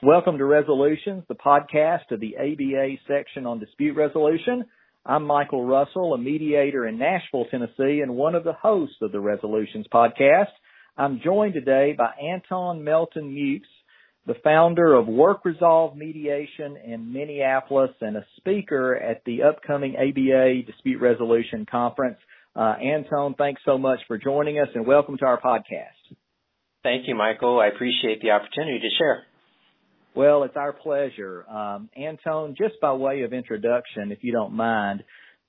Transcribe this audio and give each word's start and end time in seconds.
Welcome 0.00 0.38
to 0.38 0.44
Resolutions, 0.44 1.24
the 1.26 1.34
podcast 1.34 2.12
of 2.12 2.20
the 2.20 2.36
ABA 2.36 2.98
section 3.08 3.46
on 3.46 3.58
dispute 3.58 3.96
resolution. 3.96 4.64
I'm 5.04 5.24
Michael 5.24 5.66
Russell, 5.66 6.14
a 6.14 6.18
mediator 6.18 6.86
in 6.86 6.98
Nashville, 6.98 7.46
Tennessee, 7.50 8.00
and 8.00 8.14
one 8.14 8.36
of 8.36 8.44
the 8.44 8.52
hosts 8.52 8.94
of 9.02 9.10
the 9.10 9.18
Resolutions 9.18 9.86
podcast. 9.92 10.52
I'm 10.96 11.20
joined 11.24 11.54
today 11.54 11.96
by 11.98 12.10
Anton 12.22 12.84
Melton 12.84 13.34
Mukes, 13.34 13.66
the 14.24 14.36
founder 14.44 14.94
of 14.94 15.08
Work 15.08 15.44
Resolve 15.44 15.96
Mediation 15.96 16.76
in 16.76 17.12
Minneapolis 17.12 17.90
and 18.00 18.16
a 18.18 18.26
speaker 18.36 18.94
at 18.94 19.24
the 19.26 19.42
upcoming 19.42 19.96
ABA 19.96 20.62
Dispute 20.70 21.00
Resolution 21.00 21.66
Conference. 21.68 22.18
Uh, 22.54 22.74
Anton, 22.80 23.34
thanks 23.36 23.62
so 23.64 23.78
much 23.78 23.98
for 24.06 24.16
joining 24.16 24.60
us 24.60 24.68
and 24.76 24.86
welcome 24.86 25.18
to 25.18 25.24
our 25.24 25.40
podcast. 25.40 26.14
Thank 26.84 27.08
you, 27.08 27.16
Michael. 27.16 27.58
I 27.58 27.66
appreciate 27.66 28.22
the 28.22 28.30
opportunity 28.30 28.78
to 28.78 28.88
share. 28.96 29.24
Well, 30.18 30.42
it's 30.42 30.56
our 30.56 30.72
pleasure. 30.72 31.48
Um, 31.48 31.90
Anton, 31.96 32.56
just 32.58 32.80
by 32.80 32.92
way 32.92 33.22
of 33.22 33.32
introduction, 33.32 34.10
if 34.10 34.18
you 34.22 34.32
don't 34.32 34.52
mind, 34.52 35.04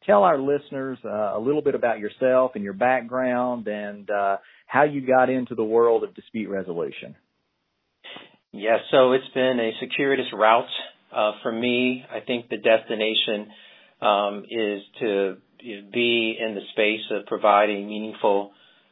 tell 0.05 0.21
our 0.21 0.37
listeners 0.39 0.99
uh, 1.03 1.35
a 1.35 1.39
little 1.39 1.63
bit 1.63 1.73
about 1.73 1.97
yourself 1.97 2.51
and 2.53 2.63
your 2.63 2.73
background 2.73 3.67
and 3.67 4.07
uh, 4.11 4.37
how 4.67 4.83
you 4.83 5.01
got 5.01 5.31
into 5.31 5.55
the 5.55 5.63
world 5.63 6.03
of 6.03 6.13
dispute 6.13 6.51
resolution. 6.51 7.15
Yes, 8.51 8.81
so 8.91 9.13
it's 9.13 9.27
been 9.33 9.59
a 9.59 9.71
circuitous 9.79 10.31
route 10.31 10.65
uh, 11.15 11.31
for 11.41 11.51
me. 11.51 12.05
I 12.07 12.19
think 12.19 12.49
the 12.49 12.57
destination 12.57 13.47
um, 14.03 14.43
is 14.51 14.83
to 14.99 15.37
be 15.91 16.37
in 16.39 16.53
the 16.53 16.61
space 16.73 17.07
of 17.09 17.25
providing 17.25 17.87
meaningful 17.87 18.51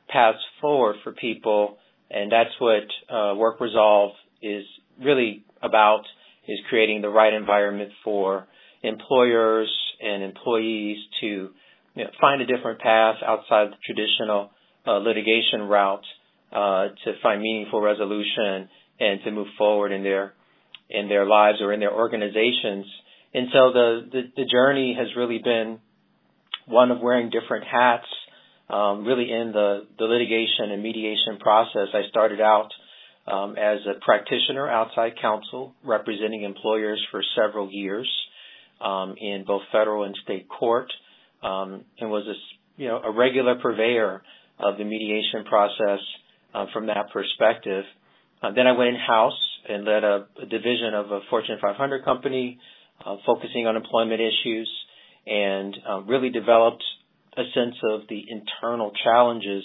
paths 0.10 0.40
forward 0.60 0.96
for 1.04 1.12
people, 1.12 1.78
and 2.10 2.32
that's 2.32 2.50
what 2.58 3.16
uh, 3.16 3.36
Work 3.36 3.62
Resolve 3.62 4.14
is 4.42 4.66
really 5.00 5.44
about 5.62 6.04
is 6.48 6.60
creating 6.70 7.02
the 7.02 7.10
right 7.10 7.34
environment 7.34 7.92
for 8.04 8.48
employers 8.84 9.70
and 10.02 10.24
employees 10.24 10.98
to 11.22 11.50
you 11.96 12.04
know, 12.04 12.10
find 12.22 12.42
a 12.42 12.46
different 12.46 12.80
path 12.80 13.16
outside 13.26 13.70
the 13.72 13.78
traditional 13.86 14.52
uh, 14.86 14.98
litigation 14.98 15.62
route 15.62 16.06
uh, 16.52 16.88
to 17.04 17.14
find 17.22 17.42
meaningful 17.42 17.82
resolution 17.82 18.70
and 19.00 19.20
to 19.26 19.32
move 19.32 19.48
forward 19.58 19.92
in 19.92 20.04
their 20.04 20.34
in 20.90 21.10
their 21.10 21.26
lives 21.26 21.58
or 21.62 21.74
in 21.74 21.82
their 21.82 21.94
organizations. 21.94 22.86
And 23.34 23.48
so 23.52 23.74
the 23.74 24.10
the, 24.12 24.22
the 24.38 24.46
journey 24.46 24.96
has 24.98 25.08
really 25.18 25.40
been 25.44 25.80
one 26.68 26.92
of 26.92 27.00
wearing 27.02 27.30
different 27.30 27.66
hats. 27.66 28.08
Um, 28.70 29.06
really, 29.06 29.32
in 29.32 29.52
the 29.54 29.88
the 29.98 30.06
litigation 30.06 30.72
and 30.72 30.84
mediation 30.84 31.38
process, 31.40 31.88
I 31.94 32.10
started 32.10 32.42
out 32.42 32.70
as 33.28 33.80
a 33.88 34.00
practitioner 34.04 34.70
outside 34.70 35.14
counsel 35.22 35.74
representing 35.84 36.44
employers 36.44 37.06
for 37.12 37.22
several 37.36 37.70
years 37.72 38.10
um, 38.82 39.16
in 39.20 39.44
both 39.46 39.62
federal 39.72 40.04
and 40.04 40.16
state 40.24 40.48
court, 40.48 40.92
um, 41.44 41.84
and 42.00 42.10
was 42.10 42.26
a 42.28 42.82
you 42.82 42.88
know 42.88 42.98
a 42.98 43.12
regular 43.12 43.56
purveyor 43.56 44.22
of 44.60 44.78
the 44.78 44.84
mediation 44.84 45.44
process 45.46 46.00
uh, 46.54 46.66
from 46.74 46.88
that 46.88 47.12
perspective. 47.12 47.84
Uh, 48.42 48.52
then 48.52 48.68
I 48.68 48.78
went 48.78 48.90
in 48.90 48.96
house 48.96 49.40
and 49.68 49.84
led 49.84 50.04
a, 50.04 50.28
division 50.50 50.94
of 50.94 51.12
a 51.12 51.20
Fortune 51.30 51.58
500 51.62 52.06
company 52.06 52.60
uh, 53.06 53.18
focusing 53.26 53.68
on 53.68 53.76
employment 53.76 54.22
issues, 54.22 54.72
and 55.26 55.76
really 56.08 56.30
developed 56.30 56.84
a 57.36 57.44
sense 57.54 57.76
of 57.92 58.02
the 58.10 58.24
internal 58.30 58.92
challenges 59.04 59.64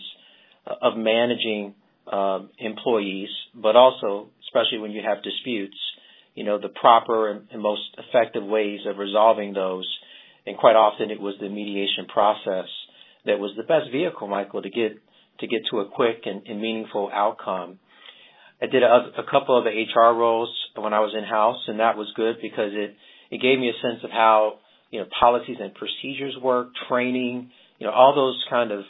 of 0.66 0.96
managing 0.96 1.74
um, 2.10 2.50
employees, 2.58 3.28
but 3.54 3.76
also, 3.76 4.28
especially 4.44 4.78
when 4.78 4.90
you 4.90 5.02
have 5.06 5.22
disputes, 5.22 5.76
you 6.34 6.44
know, 6.44 6.58
the 6.58 6.68
proper 6.68 7.30
and, 7.30 7.48
and 7.52 7.62
most 7.62 7.82
effective 7.98 8.44
ways 8.44 8.80
of 8.88 8.98
resolving 8.98 9.52
those. 9.52 9.86
And 10.46 10.56
quite 10.56 10.76
often 10.76 11.10
it 11.10 11.20
was 11.20 11.34
the 11.40 11.48
mediation 11.48 12.06
process 12.06 12.68
that 13.26 13.38
was 13.38 13.52
the 13.56 13.62
best 13.62 13.92
vehicle, 13.92 14.26
Michael, 14.26 14.62
to 14.62 14.70
get 14.70 14.98
to 15.40 15.46
get 15.46 15.60
to 15.70 15.80
a 15.80 15.88
quick 15.88 16.22
and, 16.24 16.46
and 16.46 16.60
meaningful 16.60 17.10
outcome. 17.12 17.78
I 18.60 18.66
did 18.66 18.82
a, 18.82 19.12
a 19.18 19.24
couple 19.28 19.58
of 19.58 19.64
the 19.64 19.70
HR 19.70 20.14
roles 20.14 20.54
when 20.76 20.92
I 20.92 21.00
was 21.00 21.14
in 21.16 21.24
house, 21.24 21.62
and 21.66 21.80
that 21.80 21.96
was 21.96 22.12
good 22.16 22.36
because 22.40 22.70
it 22.72 22.96
it 23.30 23.40
gave 23.40 23.58
me 23.58 23.70
a 23.70 23.80
sense 23.80 24.04
of 24.04 24.10
how 24.10 24.58
you 24.90 25.00
know 25.00 25.06
policies 25.18 25.56
and 25.60 25.74
procedures 25.74 26.36
work, 26.40 26.68
training, 26.88 27.50
you 27.78 27.86
know, 27.86 27.92
all 27.92 28.14
those 28.14 28.42
kind 28.50 28.72
of 28.72 28.84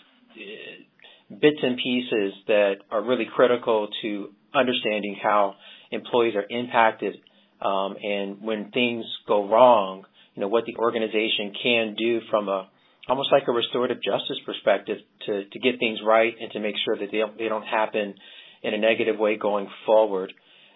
bits 1.40 1.58
and 1.62 1.76
pieces 1.76 2.32
that 2.46 2.74
are 2.90 3.02
really 3.02 3.26
critical 3.34 3.88
to 4.02 4.28
understanding 4.54 5.16
how 5.22 5.54
employees 5.90 6.34
are 6.34 6.46
impacted 6.48 7.16
um, 7.60 7.96
and 8.02 8.42
when 8.42 8.70
things 8.72 9.04
go 9.28 9.48
wrong, 9.48 10.04
you 10.34 10.40
know, 10.40 10.48
what 10.48 10.64
the 10.64 10.74
organization 10.76 11.52
can 11.62 11.94
do 11.96 12.20
from 12.30 12.48
a 12.48 12.68
almost 13.08 13.30
like 13.32 13.42
a 13.48 13.52
restorative 13.52 13.98
justice 14.02 14.38
perspective 14.46 14.98
to, 15.26 15.44
to 15.44 15.58
get 15.58 15.78
things 15.80 15.98
right 16.06 16.34
and 16.40 16.52
to 16.52 16.60
make 16.60 16.76
sure 16.84 16.96
that 16.96 17.08
they 17.10 17.18
don't, 17.18 17.36
they 17.36 17.48
don't 17.48 17.64
happen 17.66 18.14
in 18.62 18.74
a 18.74 18.78
negative 18.78 19.18
way 19.18 19.36
going 19.36 19.68
forward. 19.84 20.32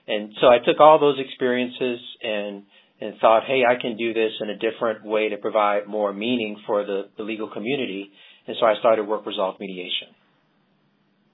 And 0.08 0.32
so 0.40 0.48
I 0.48 0.58
took 0.58 0.80
all 0.80 0.98
those 0.98 1.18
experiences 1.18 2.00
and 2.22 2.64
and 2.98 3.14
thought, 3.20 3.42
hey, 3.46 3.60
I 3.68 3.80
can 3.80 3.98
do 3.98 4.14
this 4.14 4.32
in 4.40 4.48
a 4.48 4.56
different 4.56 5.04
way 5.04 5.28
to 5.28 5.36
provide 5.36 5.86
more 5.86 6.14
meaning 6.14 6.56
for 6.66 6.82
the, 6.82 7.02
the 7.18 7.24
legal 7.24 7.50
community. 7.50 8.10
And 8.46 8.56
so 8.58 8.64
I 8.64 8.72
started 8.78 9.06
Work 9.06 9.26
Resolve 9.26 9.56
Mediation. 9.60 10.08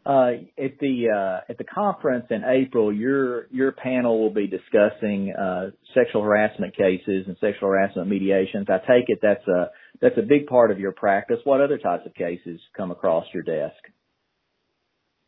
Uh, 0.04 0.32
at 0.58 0.78
the 0.80 1.06
uh, 1.14 1.40
at 1.48 1.58
the 1.58 1.64
conference 1.64 2.26
in 2.30 2.42
April, 2.44 2.92
your 2.92 3.46
your 3.52 3.70
panel 3.70 4.20
will 4.20 4.34
be 4.34 4.48
discussing 4.48 5.32
uh, 5.32 5.70
sexual 5.94 6.22
harassment 6.22 6.76
cases 6.76 7.26
and 7.28 7.36
sexual 7.40 7.68
harassment 7.68 8.08
mediations. 8.08 8.66
I 8.68 8.78
take 8.78 9.04
it 9.06 9.20
that's 9.22 9.46
a 9.46 9.70
that's 10.00 10.18
a 10.18 10.22
big 10.22 10.48
part 10.48 10.72
of 10.72 10.80
your 10.80 10.90
practice. 10.90 11.38
What 11.44 11.60
other 11.60 11.78
types 11.78 12.04
of 12.04 12.14
cases 12.14 12.60
come 12.76 12.90
across 12.90 13.26
your 13.32 13.44
desk? 13.44 13.78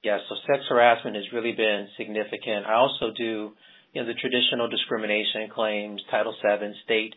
Yeah, 0.02 0.18
so 0.28 0.34
sex 0.52 0.64
harassment 0.68 1.14
has 1.14 1.24
really 1.32 1.52
been 1.52 1.86
significant. 1.96 2.66
I 2.66 2.74
also 2.74 3.12
do 3.16 3.52
you 3.92 4.02
know 4.02 4.06
the 4.06 4.14
traditional 4.14 4.68
discrimination 4.68 5.50
claims, 5.54 6.02
Title 6.10 6.34
VII, 6.42 6.74
state 6.84 7.14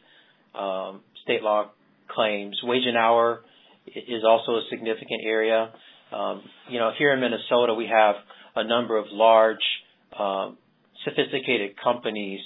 um, 0.53 1.01
state 1.23 1.41
law 1.41 1.71
claims, 2.07 2.59
wage 2.63 2.85
and 2.85 2.97
hour 2.97 3.41
is 3.87 4.23
also 4.23 4.57
a 4.57 4.61
significant 4.69 5.21
area. 5.25 5.73
Um, 6.11 6.43
you 6.69 6.79
know, 6.79 6.91
here 6.97 7.13
in 7.13 7.19
Minnesota, 7.19 7.73
we 7.73 7.87
have 7.91 8.15
a 8.55 8.63
number 8.63 8.97
of 8.97 9.05
large, 9.11 9.63
um, 10.17 10.57
sophisticated 11.03 11.75
companies, 11.83 12.39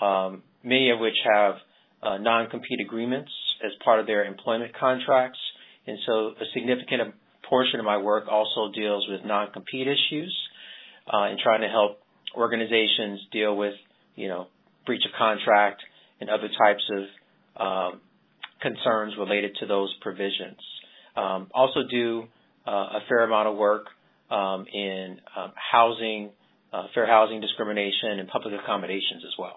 um, 0.00 0.42
many 0.62 0.90
of 0.90 1.00
which 1.00 1.16
have 1.34 1.54
uh, 2.02 2.18
non-compete 2.18 2.80
agreements 2.80 3.30
as 3.64 3.72
part 3.84 4.00
of 4.00 4.06
their 4.06 4.24
employment 4.24 4.72
contracts. 4.78 5.38
And 5.86 5.98
so 6.06 6.12
a 6.40 6.44
significant 6.54 7.14
portion 7.48 7.80
of 7.80 7.86
my 7.86 7.98
work 7.98 8.24
also 8.30 8.72
deals 8.72 9.06
with 9.08 9.20
non-compete 9.24 9.86
issues 9.86 10.34
uh, 11.12 11.24
and 11.24 11.38
trying 11.38 11.60
to 11.62 11.68
help 11.68 11.98
organizations 12.34 13.20
deal 13.32 13.56
with, 13.56 13.74
you 14.14 14.28
know, 14.28 14.46
breach 14.86 15.02
of 15.04 15.12
contract 15.18 15.82
and 16.20 16.30
other 16.30 16.48
types 16.48 16.82
of 16.90 17.04
um, 17.60 18.00
concerns 18.62 19.14
related 19.18 19.56
to 19.60 19.66
those 19.66 19.92
provisions. 20.00 20.58
Um, 21.16 21.48
also 21.52 21.80
do 21.90 22.24
a 22.72 23.00
fair 23.08 23.24
amount 23.24 23.48
of 23.48 23.56
work 23.56 23.86
um, 24.30 24.66
in 24.72 25.18
um, 25.36 25.52
housing, 25.72 26.30
uh, 26.72 26.84
fair 26.94 27.06
housing 27.06 27.40
discrimination, 27.40 28.18
and 28.18 28.28
public 28.28 28.54
accommodations 28.62 29.22
as 29.26 29.32
well. 29.38 29.56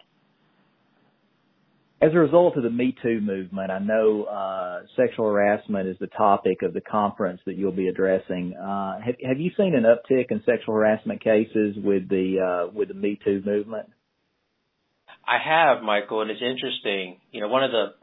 As 2.01 2.11
a 2.13 2.17
result 2.17 2.57
of 2.57 2.63
the 2.63 2.69
Me 2.69 2.93
Too 3.01 3.21
movement, 3.21 3.71
I 3.71 3.79
know 3.79 4.23
uh, 4.23 4.81
sexual 4.97 5.27
harassment 5.27 5.87
is 5.87 5.95
the 6.01 6.07
topic 6.07 6.61
of 6.61 6.73
the 6.73 6.81
conference 6.81 7.39
that 7.45 7.55
you'll 7.55 7.71
be 7.71 7.87
addressing. 7.87 8.55
Uh, 8.55 8.99
have, 8.99 9.15
have, 9.25 9.39
you 9.39 9.51
seen 9.55 9.73
an 9.73 9.83
uptick 9.83 10.25
in 10.29 10.43
sexual 10.45 10.75
harassment 10.75 11.23
cases 11.23 11.77
with 11.77 12.09
the 12.09 12.39
uh, 12.67 12.71
with 12.73 12.89
the 12.89 12.93
Me 12.93 13.17
Too 13.23 13.41
movement? 13.45 13.87
I 15.25 15.37
have, 15.37 15.81
Michael, 15.81 16.21
and 16.21 16.29
it's 16.29 16.41
interesting. 16.41 17.21
You 17.31 17.39
know, 17.39 17.47
one 17.47 17.63
of 17.63 17.71
the 17.71 17.93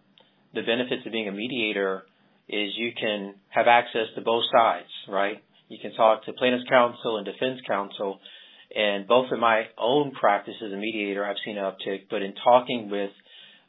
the 0.55 0.62
benefits 0.62 1.05
of 1.05 1.12
being 1.12 1.29
a 1.29 1.33
mediator 1.33 2.05
is 2.50 2.73
you 2.76 2.91
can 2.99 3.35
have 3.49 3.67
access 3.69 4.06
to 4.17 4.20
both 4.20 4.43
sides, 4.52 4.91
right? 5.08 5.38
You 5.69 5.79
can 5.81 5.94
talk 5.94 6.25
to 6.25 6.32
plaintiff's 6.32 6.69
counsel 6.69 7.17
and 7.17 7.25
defense 7.25 7.61
counsel. 7.67 8.19
And 8.75 9.06
both 9.06 9.26
in 9.32 9.38
my 9.38 9.64
own 9.79 10.11
practice 10.12 10.55
as 10.64 10.73
a 10.73 10.76
mediator, 10.76 11.25
I've 11.25 11.37
seen 11.44 11.58
an 11.58 11.64
uptick, 11.64 12.06
but 12.11 12.23
in 12.23 12.35
talking 12.43 12.91
with 12.91 13.11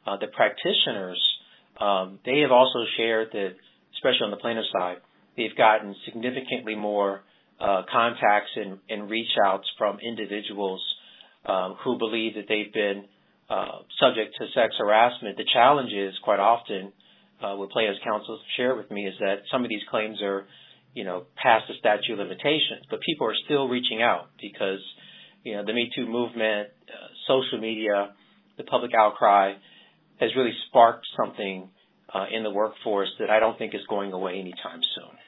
uh, 0.06 0.16
the 0.16 0.26
practitioners, 0.26 1.22
um, 1.80 2.18
they 2.24 2.40
have 2.40 2.50
also 2.50 2.84
shared 2.96 3.28
that, 3.32 3.54
especially 3.94 4.24
on 4.24 4.30
the 4.32 4.36
plaintiff 4.36 4.66
side, 4.72 4.96
they've 5.36 5.56
gotten 5.56 5.94
significantly 6.04 6.74
more 6.74 7.22
uh, 7.60 7.82
contacts 7.90 8.50
and, 8.56 8.78
and 8.90 9.08
reach 9.08 9.30
outs 9.46 9.68
from 9.78 9.98
individuals 10.00 10.82
um, 11.46 11.76
who 11.84 11.98
believe 11.98 12.34
that 12.34 12.46
they've 12.48 12.72
been 12.72 13.04
uh, 13.48 13.82
subject 14.00 14.34
to 14.38 14.46
sex 14.54 14.74
harassment. 14.78 15.36
The 15.36 15.46
challenge 15.52 15.92
is 15.92 16.14
quite 16.24 16.40
often 16.40 16.92
uh, 17.42 17.54
what 17.56 17.70
plaintiffs' 17.70 18.00
counsel 18.04 18.40
share 18.56 18.74
with 18.74 18.90
me 18.90 19.06
is 19.06 19.14
that 19.20 19.42
some 19.50 19.64
of 19.64 19.68
these 19.68 19.82
claims 19.90 20.22
are, 20.22 20.46
you 20.94 21.04
know, 21.04 21.24
past 21.40 21.64
the 21.68 21.74
statute 21.78 22.12
of 22.12 22.18
limitations, 22.18 22.84
but 22.90 23.00
people 23.00 23.26
are 23.26 23.34
still 23.44 23.68
reaching 23.68 24.02
out 24.02 24.28
because, 24.40 24.80
you 25.42 25.56
know, 25.56 25.64
the 25.64 25.72
Me 25.72 25.90
Too 25.94 26.06
movement, 26.06 26.68
uh, 26.88 27.08
social 27.26 27.60
media, 27.60 28.12
the 28.56 28.64
public 28.64 28.92
outcry 28.94 29.54
has 30.20 30.30
really 30.36 30.52
sparked 30.68 31.06
something 31.16 31.68
uh, 32.12 32.26
in 32.30 32.42
the 32.42 32.50
workforce 32.50 33.08
that 33.18 33.30
I 33.30 33.40
don't 33.40 33.58
think 33.58 33.74
is 33.74 33.80
going 33.88 34.12
away 34.12 34.34
anytime 34.34 34.80
soon. 34.94 35.18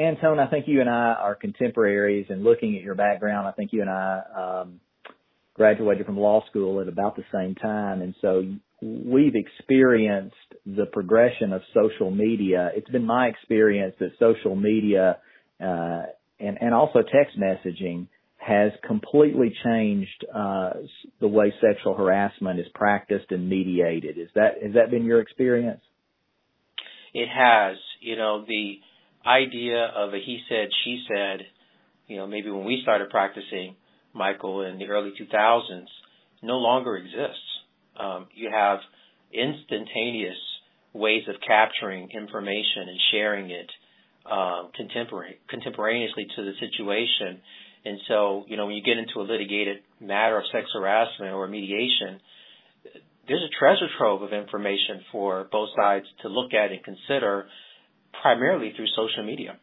Anton, 0.00 0.38
I 0.40 0.46
think 0.46 0.66
you 0.66 0.80
and 0.80 0.88
I 0.88 1.12
are 1.12 1.34
contemporaries, 1.34 2.26
and 2.30 2.42
looking 2.42 2.76
at 2.76 2.82
your 2.82 2.94
background, 2.94 3.46
I 3.46 3.52
think 3.52 3.72
you 3.72 3.82
and 3.82 3.90
I 3.90 4.62
um, 4.62 4.80
graduated 5.54 6.06
from 6.06 6.18
law 6.18 6.42
school 6.46 6.80
at 6.80 6.88
about 6.88 7.16
the 7.16 7.24
same 7.32 7.54
time, 7.54 8.00
and 8.00 8.14
so 8.22 8.44
we've 8.82 9.34
experienced 9.34 10.34
the 10.66 10.86
progression 10.86 11.52
of 11.52 11.62
social 11.74 12.10
media. 12.10 12.70
It's 12.74 12.88
been 12.90 13.06
my 13.06 13.26
experience 13.26 13.94
that 14.00 14.12
social 14.18 14.56
media 14.56 15.18
uh, 15.60 16.02
and 16.38 16.58
and 16.60 16.74
also 16.74 17.00
text 17.00 17.38
messaging 17.38 18.06
has 18.36 18.72
completely 18.86 19.52
changed 19.62 20.24
uh, 20.34 20.70
the 21.20 21.28
way 21.28 21.52
sexual 21.60 21.94
harassment 21.94 22.58
is 22.58 22.66
practiced 22.74 23.30
and 23.30 23.48
mediated. 23.48 24.16
Is 24.16 24.28
that 24.34 24.62
has 24.62 24.74
that 24.74 24.90
been 24.90 25.04
your 25.04 25.20
experience? 25.20 25.82
It 27.12 27.28
has. 27.28 27.76
You 28.00 28.16
know, 28.16 28.44
the 28.46 28.76
idea 29.26 29.84
of 29.94 30.14
a 30.14 30.18
he 30.18 30.40
said, 30.48 30.68
she 30.84 31.04
said, 31.06 31.40
you 32.06 32.16
know, 32.16 32.26
maybe 32.26 32.50
when 32.50 32.64
we 32.64 32.80
started 32.82 33.10
practicing, 33.10 33.76
Michael, 34.14 34.62
in 34.62 34.78
the 34.78 34.86
early 34.86 35.12
2000s, 35.20 35.84
no 36.42 36.54
longer 36.54 36.96
exists. 36.96 37.49
Um, 37.98 38.26
you 38.34 38.50
have 38.52 38.78
instantaneous 39.32 40.38
ways 40.92 41.22
of 41.28 41.36
capturing 41.46 42.10
information 42.10 42.88
and 42.88 42.98
sharing 43.12 43.50
it 43.50 43.70
um, 44.30 44.70
contemporaneously 44.74 46.26
to 46.36 46.44
the 46.44 46.52
situation. 46.60 47.40
And 47.84 47.98
so, 48.08 48.44
you 48.48 48.56
know, 48.56 48.66
when 48.66 48.74
you 48.74 48.82
get 48.82 48.98
into 48.98 49.20
a 49.20 49.24
litigated 49.24 49.78
matter 50.00 50.36
of 50.36 50.44
sex 50.52 50.66
harassment 50.74 51.32
or 51.32 51.46
mediation, 51.48 52.20
there's 53.26 53.42
a 53.42 53.58
treasure 53.58 53.86
trove 53.96 54.22
of 54.22 54.32
information 54.32 55.02
for 55.12 55.48
both 55.50 55.70
sides 55.76 56.06
to 56.22 56.28
look 56.28 56.52
at 56.52 56.72
and 56.72 56.82
consider 56.82 57.46
primarily 58.20 58.72
through 58.76 58.88
social 58.88 59.24
media. 59.24 59.56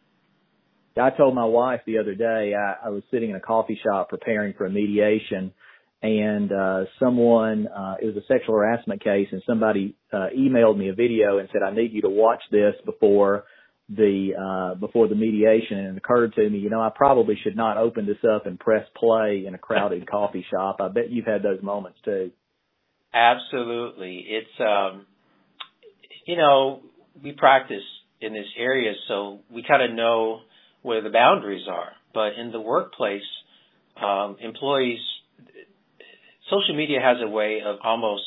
I 0.99 1.11
told 1.11 1.35
my 1.35 1.45
wife 1.45 1.81
the 1.85 1.99
other 1.99 2.15
day 2.15 2.53
I, 2.55 2.87
I 2.87 2.89
was 2.89 3.03
sitting 3.11 3.29
in 3.29 3.35
a 3.35 3.39
coffee 3.39 3.79
shop 3.83 4.09
preparing 4.09 4.53
for 4.57 4.65
a 4.65 4.69
mediation 4.69 5.53
and 6.01 6.51
uh 6.51 6.85
someone 6.99 7.67
uh 7.67 7.95
it 7.99 8.05
was 8.05 8.15
a 8.15 8.25
sexual 8.27 8.55
harassment 8.55 9.03
case 9.03 9.27
and 9.31 9.41
somebody 9.47 9.95
uh 10.13 10.27
emailed 10.37 10.77
me 10.77 10.89
a 10.89 10.93
video 10.93 11.39
and 11.39 11.49
said 11.51 11.63
I 11.63 11.73
need 11.73 11.91
you 11.91 12.01
to 12.01 12.09
watch 12.09 12.41
this 12.51 12.75
before 12.85 13.45
the 13.89 14.31
uh 14.37 14.75
before 14.75 15.07
the 15.07 15.15
mediation 15.15 15.77
and 15.77 15.95
it 15.95 15.97
occurred 15.97 16.33
to 16.33 16.49
me, 16.49 16.59
you 16.59 16.69
know, 16.69 16.81
I 16.81 16.89
probably 16.93 17.35
should 17.41 17.55
not 17.55 17.77
open 17.77 18.05
this 18.05 18.17
up 18.29 18.45
and 18.45 18.59
press 18.59 18.85
play 18.95 19.45
in 19.47 19.55
a 19.55 19.57
crowded 19.57 20.07
coffee 20.09 20.45
shop. 20.51 20.77
I 20.81 20.89
bet 20.89 21.09
you've 21.09 21.25
had 21.25 21.41
those 21.41 21.63
moments 21.63 21.97
too. 22.03 22.31
Absolutely. 23.13 24.25
It's 24.27 24.59
um 24.59 25.05
you 26.25 26.35
know, 26.35 26.81
we 27.23 27.31
practice 27.31 27.83
in 28.21 28.33
this 28.33 28.47
area 28.57 28.93
so 29.07 29.39
we 29.49 29.63
kind 29.67 29.81
of 29.81 29.95
know 29.95 30.41
where 30.83 31.01
the 31.01 31.09
boundaries 31.09 31.65
are. 31.67 31.91
But 32.13 32.33
in 32.39 32.51
the 32.51 32.61
workplace, 32.61 33.21
um 33.99 34.37
employees 34.41 34.99
social 36.49 36.75
media 36.75 36.99
has 37.01 37.17
a 37.23 37.29
way 37.29 37.61
of 37.65 37.77
almost 37.83 38.23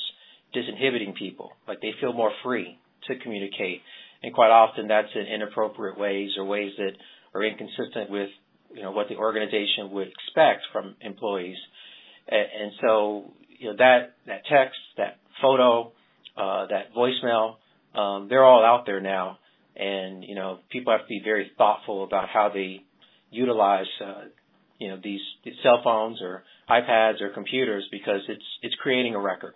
disinhibiting 0.54 1.14
people. 1.14 1.52
Like 1.66 1.80
they 1.80 1.92
feel 2.00 2.12
more 2.12 2.32
free 2.42 2.78
to 3.08 3.18
communicate 3.18 3.82
and 4.22 4.34
quite 4.34 4.50
often 4.50 4.88
that's 4.88 5.08
in 5.14 5.22
inappropriate 5.22 5.98
ways 5.98 6.30
or 6.36 6.44
ways 6.44 6.72
that 6.76 6.92
are 7.34 7.42
inconsistent 7.44 8.10
with 8.10 8.28
you 8.74 8.82
know 8.82 8.92
what 8.92 9.08
the 9.08 9.16
organization 9.16 9.90
would 9.92 10.08
expect 10.08 10.62
from 10.72 10.94
employees. 11.00 11.56
And, 12.28 12.72
so 12.80 13.32
you 13.48 13.70
know 13.70 13.76
that 13.78 14.14
that 14.26 14.42
text, 14.50 14.78
that 14.96 15.18
photo, 15.42 15.92
uh, 16.36 16.66
that 16.66 16.94
voicemail, 16.96 17.56
um, 17.98 18.28
they're 18.28 18.44
all 18.44 18.64
out 18.64 18.86
there 18.86 19.00
now, 19.00 19.38
and 19.74 20.22
you 20.22 20.34
know 20.34 20.58
people 20.70 20.92
have 20.92 21.02
to 21.02 21.08
be 21.08 21.20
very 21.24 21.50
thoughtful 21.58 22.04
about 22.04 22.28
how 22.28 22.50
they 22.52 22.84
utilize 23.30 23.86
uh, 24.04 24.24
you 24.78 24.88
know 24.88 24.98
these, 25.02 25.20
these 25.44 25.54
cell 25.62 25.80
phones 25.82 26.20
or 26.22 26.44
iPads 26.70 27.20
or 27.20 27.30
computers 27.30 27.86
because 27.90 28.20
it's 28.28 28.44
it's 28.62 28.74
creating 28.82 29.14
a 29.14 29.20
record. 29.20 29.54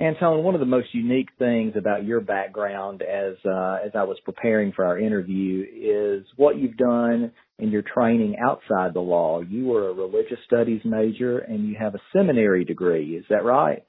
Anton, 0.00 0.44
one 0.44 0.54
of 0.54 0.60
the 0.60 0.66
most 0.66 0.88
unique 0.92 1.28
things 1.40 1.74
about 1.76 2.04
your 2.04 2.20
background 2.20 3.02
as 3.02 3.34
uh, 3.44 3.78
as 3.84 3.92
I 3.94 4.04
was 4.04 4.16
preparing 4.24 4.72
for 4.72 4.84
our 4.84 4.98
interview 4.98 5.64
is 5.74 6.24
what 6.36 6.56
you've 6.56 6.76
done 6.76 7.32
in 7.58 7.70
your 7.70 7.82
training 7.82 8.36
outside 8.40 8.94
the 8.94 9.00
law. 9.00 9.40
You 9.40 9.66
were 9.66 9.88
a 9.88 9.92
religious 9.92 10.38
studies 10.46 10.82
major 10.84 11.38
and 11.38 11.68
you 11.68 11.76
have 11.80 11.96
a 11.96 12.00
seminary 12.12 12.64
degree. 12.64 13.16
Is 13.16 13.24
that 13.28 13.44
right? 13.44 13.84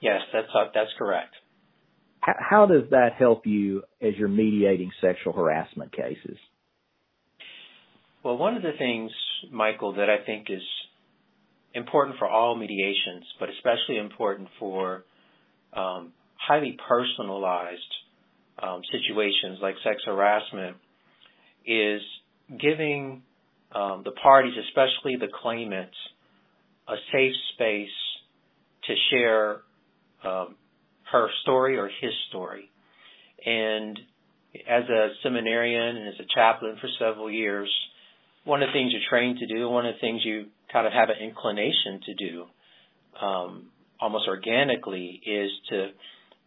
Yes, 0.00 0.20
that's 0.32 0.48
uh, 0.54 0.66
that's 0.72 0.90
correct. 0.96 1.34
How, 2.20 2.34
how 2.38 2.66
does 2.66 2.88
that 2.90 3.14
help 3.18 3.46
you 3.46 3.82
as 4.00 4.14
you're 4.16 4.28
mediating 4.28 4.92
sexual 5.00 5.32
harassment 5.32 5.92
cases? 5.92 6.38
Well, 8.24 8.38
one 8.38 8.56
of 8.56 8.62
the 8.62 8.72
things, 8.78 9.10
Michael, 9.52 9.96
that 9.96 10.08
I 10.08 10.24
think 10.24 10.46
is 10.48 10.62
important 11.74 12.18
for 12.18 12.26
all 12.26 12.56
mediations, 12.56 13.24
but 13.38 13.50
especially 13.50 13.98
important 13.98 14.48
for 14.58 15.04
um, 15.74 16.14
highly 16.36 16.78
personalized 16.88 17.80
um, 18.62 18.80
situations 18.90 19.58
like 19.60 19.74
sex 19.84 19.96
harassment, 20.06 20.76
is 21.66 22.00
giving 22.58 23.22
um, 23.74 24.02
the 24.06 24.12
parties, 24.12 24.54
especially 24.68 25.16
the 25.16 25.28
claimants, 25.42 25.96
a 26.88 26.94
safe 27.12 27.34
space 27.52 27.88
to 28.86 28.94
share 29.10 29.60
um, 30.24 30.54
her 31.12 31.28
story 31.42 31.76
or 31.76 31.88
his 32.00 32.12
story. 32.30 32.70
And 33.44 33.98
as 34.66 34.84
a 34.88 35.08
seminarian 35.22 35.96
and 35.96 36.08
as 36.08 36.14
a 36.20 36.34
chaplain 36.34 36.78
for 36.80 36.88
several 36.98 37.30
years, 37.30 37.70
one 38.44 38.62
of 38.62 38.68
the 38.68 38.72
things 38.72 38.92
you're 38.92 39.08
trained 39.08 39.38
to 39.38 39.46
do, 39.46 39.68
one 39.68 39.86
of 39.86 39.94
the 39.94 40.00
things 40.00 40.20
you 40.24 40.46
kind 40.72 40.86
of 40.86 40.92
have 40.92 41.08
an 41.08 41.16
inclination 41.22 42.00
to 42.06 42.14
do, 42.14 42.44
um, 43.20 43.70
almost 44.00 44.28
organically, 44.28 45.20
is 45.24 45.50
to, 45.70 45.88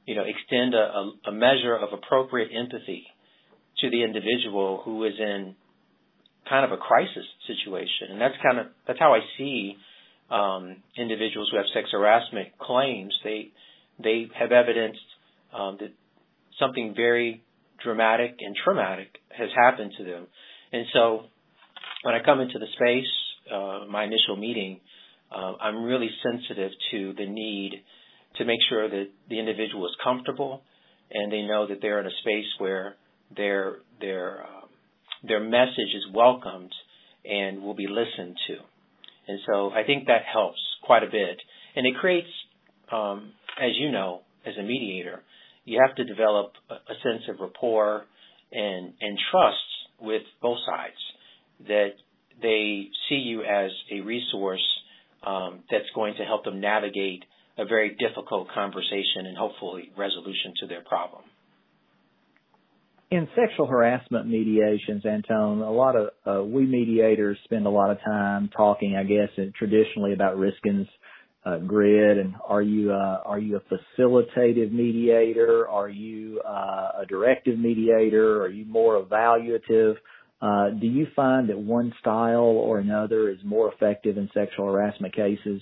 you 0.05 0.15
know, 0.15 0.23
extend 0.23 0.73
a, 0.73 1.11
a 1.27 1.31
measure 1.31 1.75
of 1.75 1.93
appropriate 1.93 2.49
empathy 2.55 3.07
to 3.79 3.89
the 3.89 4.03
individual 4.03 4.81
who 4.83 5.03
is 5.05 5.13
in 5.19 5.55
kind 6.49 6.65
of 6.65 6.71
a 6.71 6.81
crisis 6.81 7.25
situation, 7.45 8.11
and 8.11 8.21
that's 8.21 8.35
kind 8.41 8.59
of 8.59 8.67
that's 8.87 8.99
how 8.99 9.13
I 9.13 9.19
see 9.37 9.75
um, 10.29 10.77
individuals 10.97 11.49
who 11.51 11.57
have 11.57 11.65
sex 11.73 11.89
harassment 11.91 12.57
claims. 12.57 13.13
They 13.23 13.51
they 14.01 14.27
have 14.37 14.51
evidenced 14.51 14.99
um, 15.53 15.77
that 15.79 15.91
something 16.59 16.93
very 16.95 17.43
dramatic 17.83 18.37
and 18.39 18.55
traumatic 18.63 19.09
has 19.37 19.49
happened 19.55 19.93
to 19.97 20.03
them, 20.03 20.27
and 20.71 20.85
so 20.93 21.25
when 22.03 22.13
I 22.13 22.23
come 22.23 22.39
into 22.39 22.59
the 22.59 22.67
space, 22.75 23.07
uh, 23.51 23.85
my 23.89 24.03
initial 24.03 24.35
meeting, 24.37 24.79
uh, 25.31 25.53
I'm 25.61 25.83
really 25.83 26.09
sensitive 26.23 26.71
to 26.91 27.13
the 27.17 27.25
need 27.25 27.83
to 28.35 28.45
make 28.45 28.59
sure 28.69 28.89
that 28.89 29.07
the 29.29 29.39
individual 29.39 29.85
is 29.85 29.95
comfortable 30.03 30.61
and 31.11 31.31
they 31.31 31.41
know 31.41 31.67
that 31.67 31.79
they're 31.81 31.99
in 31.99 32.05
a 32.05 32.15
space 32.21 32.45
where 32.59 32.95
their 33.35 33.77
their 33.99 34.43
um, 34.43 34.69
their 35.27 35.39
message 35.39 35.93
is 35.95 36.05
welcomed 36.13 36.71
and 37.25 37.61
will 37.61 37.73
be 37.73 37.87
listened 37.87 38.37
to. 38.47 38.55
And 39.27 39.39
so 39.45 39.71
I 39.71 39.83
think 39.83 40.07
that 40.07 40.21
helps 40.31 40.59
quite 40.83 41.03
a 41.03 41.07
bit. 41.07 41.41
And 41.75 41.85
it 41.85 41.95
creates, 41.99 42.27
um, 42.91 43.33
as 43.61 43.71
you 43.77 43.91
know, 43.91 44.21
as 44.45 44.53
a 44.57 44.63
mediator, 44.63 45.23
you 45.65 45.81
have 45.85 45.95
to 45.97 46.05
develop 46.05 46.53
a, 46.69 46.75
a 46.75 46.95
sense 47.03 47.23
of 47.29 47.39
rapport 47.39 48.05
and 48.51 48.93
and 49.01 49.17
trust 49.31 49.57
with 49.99 50.21
both 50.41 50.59
sides 50.65 50.95
that 51.67 51.91
they 52.41 52.89
see 53.09 53.15
you 53.15 53.43
as 53.43 53.71
a 53.91 54.01
resource 54.01 54.65
um, 55.25 55.63
that's 55.71 55.89
going 55.95 56.15
to 56.15 56.23
help 56.23 56.43
them 56.43 56.59
navigate 56.59 57.23
a 57.57 57.65
very 57.65 57.95
difficult 57.95 58.47
conversation 58.53 59.25
and 59.25 59.37
hopefully 59.37 59.91
resolution 59.97 60.53
to 60.59 60.67
their 60.67 60.81
problem. 60.81 61.23
In 63.09 63.27
sexual 63.35 63.67
harassment 63.67 64.27
mediations, 64.27 65.05
Anton, 65.05 65.61
a 65.61 65.71
lot 65.71 65.95
of 65.95 66.09
uh, 66.25 66.43
we 66.43 66.65
mediators 66.65 67.37
spend 67.45 67.65
a 67.65 67.69
lot 67.69 67.89
of 67.89 67.97
time 68.03 68.49
talking, 68.55 68.97
I 68.97 69.03
guess, 69.03 69.29
traditionally 69.57 70.13
about 70.13 70.37
Riskin's 70.37 70.87
uh, 71.45 71.57
grid. 71.59 72.17
And 72.17 72.35
are 72.45 72.61
you 72.61 72.91
uh, 72.91 73.21
are 73.23 73.39
you 73.39 73.57
a 73.57 73.61
facilitative 74.01 74.73
mediator? 74.73 75.67
Are 75.69 75.87
you 75.87 76.41
uh, 76.45 77.01
a 77.01 77.05
directive 77.07 77.57
mediator? 77.57 78.41
Are 78.41 78.49
you 78.49 78.65
more 78.65 79.01
evaluative? 79.01 79.95
Uh, 80.41 80.69
do 80.69 80.85
you 80.85 81.07
find 81.15 81.49
that 81.49 81.57
one 81.57 81.93
style 81.99 82.41
or 82.41 82.77
another 82.77 83.29
is 83.29 83.37
more 83.43 83.71
effective 83.73 84.17
in 84.17 84.29
sexual 84.33 84.71
harassment 84.71 85.15
cases? 85.15 85.61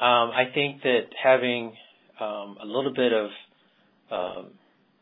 Um, 0.00 0.30
I 0.30 0.44
think 0.54 0.82
that 0.82 1.02
having 1.22 1.74
um, 2.20 2.56
a 2.62 2.66
little 2.66 2.94
bit 2.94 3.12
of 3.12 3.30
um, 4.10 4.50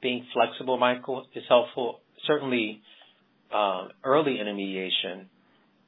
being 0.00 0.26
flexible, 0.32 0.78
Michael, 0.78 1.26
is 1.34 1.44
helpful. 1.48 2.00
Certainly, 2.26 2.82
um, 3.54 3.90
early 4.04 4.38
in 4.40 4.48
a 4.48 4.54
mediation, 4.54 5.28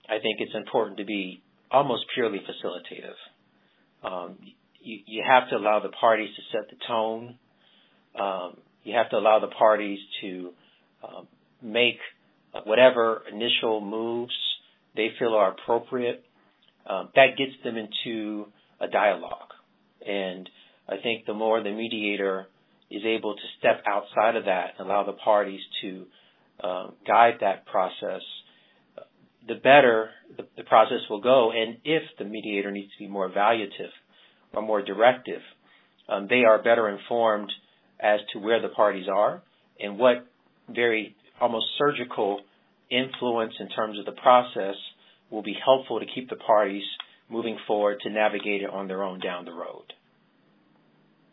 I 0.09 0.19
think 0.21 0.39
it's 0.39 0.55
important 0.55 0.99
to 0.99 1.05
be 1.05 1.43
almost 1.71 2.05
purely 2.15 2.39
facilitative. 2.39 4.07
Um, 4.07 4.39
you, 4.81 5.01
you 5.07 5.25
have 5.27 5.49
to 5.51 5.57
allow 5.57 5.81
the 5.81 5.89
parties 5.89 6.31
to 6.37 6.43
set 6.53 6.71
the 6.71 6.77
tone. 6.87 7.39
Um, 8.19 8.59
you 8.85 8.95
have 8.95 9.11
to 9.11 9.17
allow 9.17 9.41
the 9.41 9.49
parties 9.49 9.99
to 10.21 10.51
make 11.65 11.99
whatever 12.65 13.23
initial 13.33 13.81
moves 13.81 14.33
they 14.95 15.09
feel 15.19 15.35
are 15.35 15.53
appropriate. 15.53 16.25
Um, 16.89 17.09
that 17.17 17.37
gets 17.37 17.53
them 17.65 17.77
into 17.77 18.47
a 18.81 18.89
dialogue. 18.89 19.49
And 20.07 20.49
I 20.89 20.97
think 21.03 21.27
the 21.27 21.35
more 21.35 21.63
the 21.63 21.73
mediator 21.73 22.47
is 22.91 23.03
able 23.05 23.35
to 23.35 23.43
step 23.59 23.83
outside 23.87 24.37
of 24.37 24.45
that 24.45 24.75
and 24.79 24.87
allow 24.87 25.05
the 25.05 25.13
parties 25.13 25.61
to 25.83 26.07
um, 26.63 26.93
guide 27.07 27.35
that 27.41 27.67
process, 27.67 28.21
the 29.49 29.55
better 29.55 30.11
the, 30.37 30.47
the, 30.57 30.63
process 30.65 30.99
will 31.11 31.21
go. 31.21 31.51
And 31.51 31.79
if 31.85 32.03
the 32.19 32.25
mediator 32.25 32.71
needs 32.71 32.93
to 32.93 32.99
be 32.99 33.09
more 33.09 33.29
evaluative 33.29 33.91
or 34.53 34.63
more 34.63 34.83
directive, 34.83 35.41
um, 36.09 36.27
they 36.29 36.43
are 36.45 36.63
better 36.63 36.89
informed 36.89 37.51
as 38.01 38.21
to 38.33 38.39
where 38.39 38.61
the 38.61 38.69
parties 38.69 39.07
are 39.13 39.43
and 39.81 39.99
what 39.99 40.27
very 40.69 41.17
almost 41.41 41.67
surgical 41.79 42.41
influence 42.91 43.55
in 43.61 43.69
terms 43.69 43.99
of 43.99 44.05
the 44.05 44.21
process 44.21 44.77
will 45.31 45.43
be 45.43 45.57
helpful 45.65 46.01
to 46.01 46.07
keep 46.15 46.29
the 46.31 46.37
parties 46.37 46.85
moving 47.29 47.59
forward 47.67 47.99
to 48.03 48.11
navigate 48.11 48.63
it 48.63 48.71
on 48.71 48.87
their 48.89 49.03
own 49.03 49.21
down 49.21 49.45
the 49.45 49.53
road. 49.53 49.93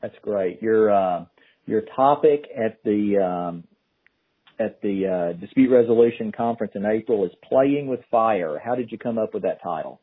That's 0.01 0.15
great. 0.21 0.61
Your 0.61 0.91
uh, 0.91 1.25
your 1.65 1.81
topic 1.95 2.45
at 2.57 2.83
the 2.83 3.17
um, 3.17 3.63
at 4.59 4.81
the 4.81 5.33
uh, 5.35 5.39
dispute 5.39 5.71
resolution 5.71 6.31
conference 6.31 6.73
in 6.75 6.85
April 6.85 7.25
is 7.25 7.31
playing 7.47 7.87
with 7.87 7.99
fire. 8.09 8.59
How 8.63 8.75
did 8.75 8.91
you 8.91 8.97
come 8.97 9.17
up 9.17 9.33
with 9.33 9.43
that 9.43 9.61
title? 9.61 9.99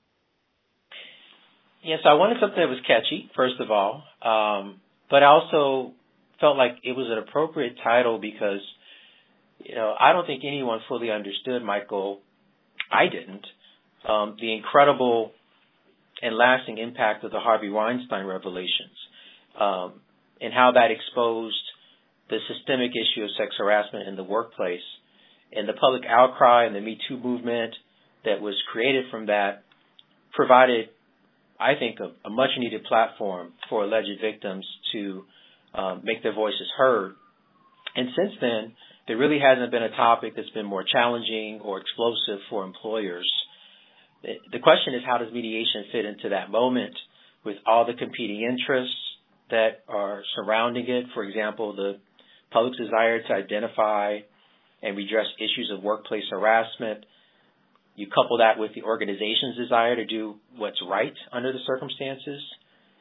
Yes, 1.83 2.01
I 2.05 2.15
wanted 2.15 2.39
something 2.41 2.59
that 2.59 2.69
was 2.69 2.81
catchy, 2.87 3.31
first 3.37 3.55
of 3.61 3.71
all, 3.71 4.03
um, 4.23 4.81
but 5.11 5.23
I 5.23 5.27
also 5.27 5.93
felt 6.41 6.57
like 6.57 6.73
it 6.83 6.93
was 6.93 7.07
an 7.11 7.19
appropriate 7.19 7.77
title 7.83 8.19
because 8.19 8.61
you 9.59 9.75
know 9.75 9.95
I 9.99 10.13
don't 10.13 10.27
think 10.27 10.43
anyone 10.45 10.81
fully 10.89 11.11
understood 11.11 11.63
Michael. 11.63 12.21
I 12.91 13.05
didn't. 13.07 13.47
Um, 14.09 14.37
the 14.41 14.55
incredible 14.55 15.33
and 16.23 16.37
lasting 16.37 16.79
impact 16.79 17.25
of 17.25 17.31
the 17.31 17.39
Harvey 17.39 17.69
Weinstein 17.71 18.27
revelations 18.27 18.97
um, 19.59 20.01
and 20.41 20.53
how 20.53 20.73
that 20.75 20.91
exposed 20.91 21.57
the 22.31 22.39
systemic 22.53 22.91
issue 22.93 23.25
of 23.25 23.31
sex 23.39 23.55
harassment 23.59 24.09
in 24.09 24.17
the 24.17 24.23
workplace 24.23 24.85
and 25.53 25.69
the 25.69 25.73
public 25.73 26.03
outcry 26.09 26.67
and 26.67 26.75
the 26.75 26.81
Me 26.81 26.99
Too 27.09 27.17
movement 27.17 27.75
that 28.25 28.41
was 28.41 28.55
created 28.73 29.07
from 29.11 29.27
that 29.27 29.63
provided, 30.35 30.89
I 31.59 31.75
think, 31.79 31.99
a, 32.01 32.13
a 32.27 32.31
much 32.31 32.51
needed 32.59 32.85
platform 32.85 33.53
for 33.69 33.85
alleged 33.85 34.21
victims 34.21 34.67
to 34.93 35.25
um, 35.75 36.01
make 36.05 36.23
their 36.23 36.35
voices 36.35 36.69
heard. 36.77 37.15
And 37.97 38.09
since 38.17 38.33
then, 38.41 38.73
there 39.09 39.17
really 39.17 39.41
hasn't 39.41 39.71
been 39.71 39.83
a 39.83 39.97
topic 39.97 40.35
that's 40.37 40.51
been 40.51 40.67
more 40.67 40.85
challenging 40.85 41.61
or 41.65 41.81
explosive 41.81 42.41
for 42.51 42.65
employers. 42.65 43.29
The 44.23 44.59
question 44.59 44.95
is, 44.95 45.03
how 45.07 45.19
does 45.19 45.33
mediation 45.33 45.85
fit 45.91 46.05
into 46.05 46.29
that 46.31 46.51
moment 46.51 46.95
with 47.45 47.57
all 47.67 47.87
the 47.87 47.95
competing 47.95 48.43
interests 48.43 48.95
that 49.51 49.83
are 49.89 50.23
surrounding 50.37 50.89
it? 50.89 51.07
For 51.15 51.25
example, 51.25 51.75
the 51.75 51.99
public's 52.51 52.77
desire 52.77 53.23
to 53.23 53.33
identify 53.33 54.19
and 54.83 54.97
redress 54.97 55.27
issues 55.39 55.73
of 55.75 55.83
workplace 55.83 56.25
harassment. 56.31 57.07
You 57.97 58.09
couple 58.09 58.39
that 58.39 58.59
with 58.59 58.75
the 58.75 58.83
organization's 58.83 59.57
desire 59.57 59.97
to 59.97 60.05
do 60.05 60.37
what's 60.57 60.79
right 60.89 61.15
under 61.33 61.53
the 61.53 61.59
circumstances 61.67 62.43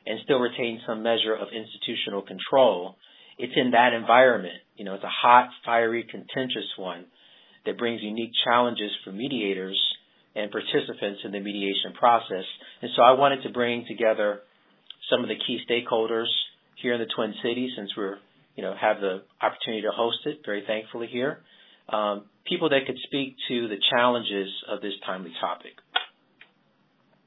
and 0.06 0.20
still 0.24 0.40
retain 0.40 0.80
some 0.88 1.04
measure 1.04 1.36
of 1.36 1.50
institutional 1.52 2.22
control. 2.22 2.96
It's 3.38 3.54
in 3.56 3.72
that 3.72 3.94
environment, 3.94 4.58
you 4.76 4.86
know, 4.86 4.96
it's 4.96 5.04
a 5.04 5.10
hot, 5.10 5.50
fiery, 5.66 6.08
contentious 6.10 6.68
one 6.78 7.06
that 7.66 7.78
brings 7.78 8.02
unique 8.02 8.32
challenges 8.44 8.92
for 9.04 9.12
mediators 9.12 9.80
and 10.36 10.52
participants 10.52 11.22
in 11.24 11.32
the 11.32 11.40
mediation 11.40 11.94
process. 11.98 12.46
And 12.82 12.92
so 12.96 13.04
I 13.04 13.14
wanted 13.14 13.44
to 13.44 13.50
bring 13.50 13.86
together 13.88 14.42
some 15.10 15.22
of 15.22 15.30
the 15.30 15.36
key 15.36 15.60
stakeholders 15.70 16.28
here 16.82 16.94
in 16.94 17.00
the 17.00 17.08
Twin 17.16 17.34
Cities 17.44 17.72
since 17.76 17.92
we're 17.96 18.18
you 18.58 18.64
know, 18.64 18.74
have 18.80 19.00
the 19.00 19.22
opportunity 19.40 19.84
to 19.84 19.92
host 19.96 20.18
it, 20.26 20.42
very 20.44 20.64
thankfully 20.66 21.08
here. 21.10 21.40
Um, 21.88 22.26
people 22.46 22.70
that 22.70 22.80
could 22.86 22.98
speak 23.04 23.38
to 23.48 23.68
the 23.70 23.78
challenges 23.92 24.50
of 24.68 24.82
this 24.82 24.94
timely 25.06 25.32
topic. 25.40 25.74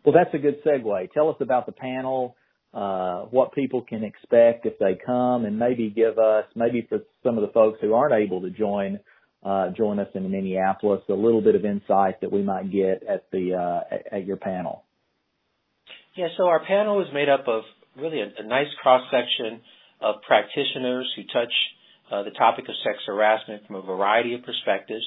Well, 0.05 0.13
that's 0.13 0.35
a 0.35 0.39
good 0.39 0.63
segue. 0.65 1.13
Tell 1.13 1.31
us 1.31 1.37
about 1.41 1.67
the 1.67 1.73
panel, 1.73 2.35
uh, 2.73 3.23
what 3.31 3.53
people 3.53 3.83
can 3.83 4.05
expect 4.05 4.65
if 4.67 4.79
they 4.79 4.99
come, 5.05 5.45
and 5.45 5.59
maybe 5.59 5.91
give 5.91 6.19
us, 6.19 6.45
maybe 6.55 6.87
for 6.89 7.01
some 7.25 7.37
of 7.37 7.43
the 7.43 7.53
folks 7.53 7.79
who 7.81 7.95
aren't 7.95 8.15
able 8.15 8.41
to 8.43 8.51
join, 8.51 9.01
uh, 9.45 9.71
join 9.71 9.99
us 9.99 10.09
in 10.15 10.31
Minneapolis, 10.31 11.01
a 11.09 11.13
little 11.13 11.41
bit 11.41 11.55
of 11.55 11.65
insight 11.65 12.21
that 12.21 12.31
we 12.31 12.43
might 12.43 12.71
get 12.71 13.03
at 13.09 13.31
the 13.33 13.55
uh, 13.55 13.95
at, 13.95 14.21
at 14.21 14.27
your 14.27 14.37
panel. 14.37 14.85
Yeah, 16.17 16.29
so 16.37 16.47
our 16.47 16.65
panel 16.65 17.01
is 17.01 17.09
made 17.13 17.29
up 17.29 17.49
of 17.49 17.63
really 17.97 18.21
a, 18.21 18.27
a 18.39 18.47
nice 18.47 18.69
cross 18.83 19.03
section 19.11 19.61
of 20.01 20.17
practitioners 20.27 21.11
who 21.17 21.23
touch 21.33 21.53
uh, 22.11 22.23
the 22.23 22.31
topic 22.31 22.65
of 22.69 22.75
sex 22.85 22.99
harassment 23.07 23.67
from 23.67 23.77
a 23.77 23.83
variety 23.83 24.35
of 24.35 24.43
perspectives. 24.43 25.05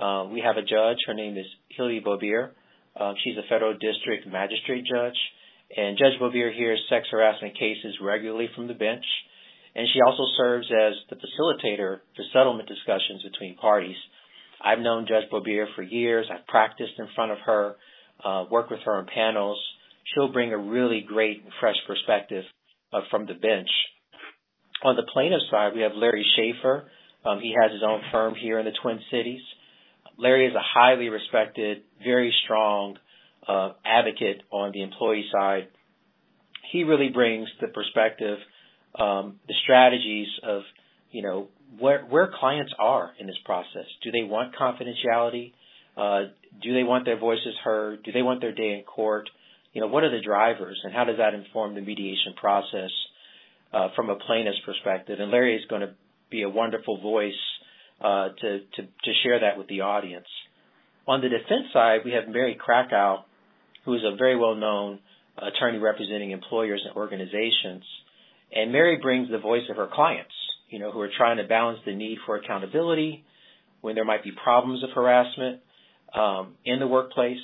Uh, 0.00 0.24
we 0.30 0.40
have 0.40 0.56
a 0.56 0.62
judge. 0.62 0.98
Her 1.06 1.14
name 1.14 1.36
is 1.36 1.46
Hildy 1.76 2.00
Bowbeer. 2.00 2.50
Uh, 2.98 3.12
she's 3.24 3.36
a 3.36 3.46
federal 3.48 3.72
district 3.74 4.26
magistrate 4.26 4.84
judge. 4.84 5.16
And 5.76 5.98
Judge 5.98 6.18
Bowbeer 6.20 6.54
hears 6.54 6.80
sex 6.88 7.06
harassment 7.10 7.54
cases 7.54 7.96
regularly 8.00 8.48
from 8.54 8.68
the 8.68 8.74
bench. 8.74 9.04
And 9.74 9.86
she 9.92 10.00
also 10.00 10.24
serves 10.36 10.66
as 10.66 10.94
the 11.10 11.16
facilitator 11.16 12.00
for 12.16 12.24
settlement 12.32 12.68
discussions 12.68 13.22
between 13.22 13.56
parties. 13.56 13.96
I've 14.64 14.80
known 14.80 15.06
Judge 15.06 15.30
Bowbeer 15.30 15.66
for 15.76 15.82
years. 15.82 16.26
I've 16.32 16.46
practiced 16.46 16.94
in 16.98 17.06
front 17.14 17.32
of 17.32 17.38
her, 17.44 17.76
uh, 18.24 18.44
worked 18.50 18.70
with 18.70 18.80
her 18.84 18.96
on 18.96 19.06
panels. 19.12 19.58
She'll 20.14 20.32
bring 20.32 20.52
a 20.52 20.58
really 20.58 21.04
great 21.06 21.44
and 21.44 21.52
fresh 21.60 21.76
perspective 21.86 22.44
uh, 22.92 23.00
from 23.10 23.26
the 23.26 23.34
bench. 23.34 23.68
On 24.82 24.96
the 24.96 25.06
plaintiff 25.12 25.42
side, 25.50 25.72
we 25.74 25.82
have 25.82 25.92
Larry 25.94 26.24
Schaefer. 26.34 26.90
Um, 27.24 27.40
he 27.40 27.54
has 27.60 27.72
his 27.72 27.82
own 27.86 28.00
firm 28.10 28.34
here 28.34 28.58
in 28.58 28.64
the 28.64 28.72
Twin 28.82 29.00
Cities. 29.10 29.42
Larry 30.16 30.46
is 30.46 30.54
a 30.54 30.62
highly 30.62 31.08
respected, 31.08 31.82
very 32.02 32.34
strong 32.44 32.96
uh, 33.46 33.72
advocate 33.84 34.42
on 34.50 34.72
the 34.72 34.82
employee 34.82 35.26
side. 35.32 35.68
He 36.72 36.84
really 36.84 37.08
brings 37.08 37.48
the 37.60 37.68
perspective, 37.68 38.38
um, 38.98 39.40
the 39.46 39.54
strategies 39.64 40.28
of, 40.42 40.62
you 41.10 41.22
know, 41.22 41.48
where 41.78 42.02
where 42.04 42.30
clients 42.38 42.72
are 42.78 43.12
in 43.18 43.26
this 43.26 43.36
process. 43.44 43.86
Do 44.02 44.10
they 44.10 44.22
want 44.22 44.54
confidentiality? 44.54 45.52
Uh, 45.96 46.30
do 46.62 46.74
they 46.74 46.82
want 46.82 47.04
their 47.04 47.18
voices 47.18 47.54
heard? 47.62 48.02
Do 48.02 48.12
they 48.12 48.22
want 48.22 48.40
their 48.40 48.54
day 48.54 48.74
in 48.78 48.84
court? 48.84 49.28
You 49.72 49.80
know, 49.80 49.88
what 49.88 50.04
are 50.04 50.10
the 50.10 50.22
drivers, 50.22 50.80
and 50.84 50.92
how 50.94 51.04
does 51.04 51.18
that 51.18 51.34
inform 51.34 51.74
the 51.74 51.80
mediation 51.80 52.34
process? 52.36 52.90
uh, 53.72 53.88
from 53.94 54.10
a 54.10 54.16
plaintiff's 54.16 54.60
perspective. 54.64 55.18
And 55.20 55.30
Larry 55.30 55.56
is 55.56 55.64
going 55.68 55.82
to 55.82 55.94
be 56.30 56.42
a 56.42 56.48
wonderful 56.48 57.00
voice 57.00 57.32
uh, 58.00 58.28
to, 58.40 58.60
to, 58.60 58.82
to 58.82 59.12
share 59.22 59.40
that 59.40 59.58
with 59.58 59.68
the 59.68 59.82
audience. 59.82 60.26
On 61.06 61.20
the 61.20 61.28
defense 61.28 61.72
side, 61.72 62.00
we 62.04 62.12
have 62.12 62.28
Mary 62.28 62.56
Krakow, 62.58 63.24
who 63.84 63.94
is 63.94 64.00
a 64.04 64.16
very 64.16 64.36
well-known 64.36 65.00
attorney 65.36 65.78
representing 65.78 66.30
employers 66.30 66.82
and 66.86 66.96
organizations. 66.96 67.84
And 68.54 68.72
Mary 68.72 68.98
brings 69.00 69.30
the 69.30 69.38
voice 69.38 69.62
of 69.70 69.76
her 69.76 69.88
clients, 69.92 70.32
you 70.70 70.78
know, 70.78 70.90
who 70.90 71.00
are 71.00 71.10
trying 71.16 71.36
to 71.36 71.44
balance 71.44 71.80
the 71.86 71.94
need 71.94 72.18
for 72.26 72.36
accountability 72.36 73.24
when 73.80 73.94
there 73.94 74.04
might 74.04 74.24
be 74.24 74.32
problems 74.32 74.82
of 74.82 74.90
harassment 74.94 75.60
um, 76.14 76.54
in 76.64 76.78
the 76.78 76.86
workplace, 76.86 77.38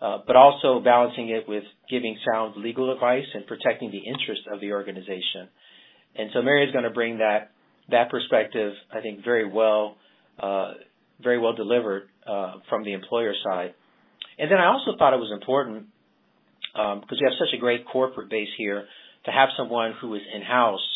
uh, 0.00 0.18
but 0.26 0.36
also 0.36 0.80
balancing 0.80 1.28
it 1.28 1.48
with 1.48 1.64
giving 1.90 2.16
sound 2.30 2.56
legal 2.56 2.92
advice 2.92 3.26
and 3.34 3.46
protecting 3.46 3.90
the 3.90 3.98
interests 3.98 4.44
of 4.52 4.60
the 4.60 4.72
organization. 4.72 5.48
And 6.16 6.30
so 6.32 6.42
Mary 6.42 6.66
is 6.66 6.72
going 6.72 6.84
to 6.84 6.90
bring 6.90 7.18
that 7.18 7.52
that 7.90 8.10
perspective, 8.10 8.74
I 8.92 9.00
think, 9.00 9.24
very 9.24 9.48
well, 9.48 9.96
uh, 10.38 10.74
very 11.22 11.38
well 11.38 11.54
delivered 11.54 12.08
uh, 12.26 12.54
from 12.68 12.84
the 12.84 12.92
employer 12.92 13.32
side. 13.44 13.74
And 14.38 14.50
then 14.50 14.58
I 14.58 14.66
also 14.66 14.96
thought 14.98 15.14
it 15.14 15.20
was 15.20 15.32
important 15.32 15.86
because 16.72 17.02
um, 17.02 17.08
we 17.10 17.24
have 17.24 17.38
such 17.38 17.54
a 17.56 17.58
great 17.58 17.86
corporate 17.86 18.30
base 18.30 18.48
here 18.56 18.84
to 19.24 19.30
have 19.30 19.48
someone 19.56 19.94
who 20.00 20.14
is 20.14 20.22
in 20.34 20.42
house 20.42 20.86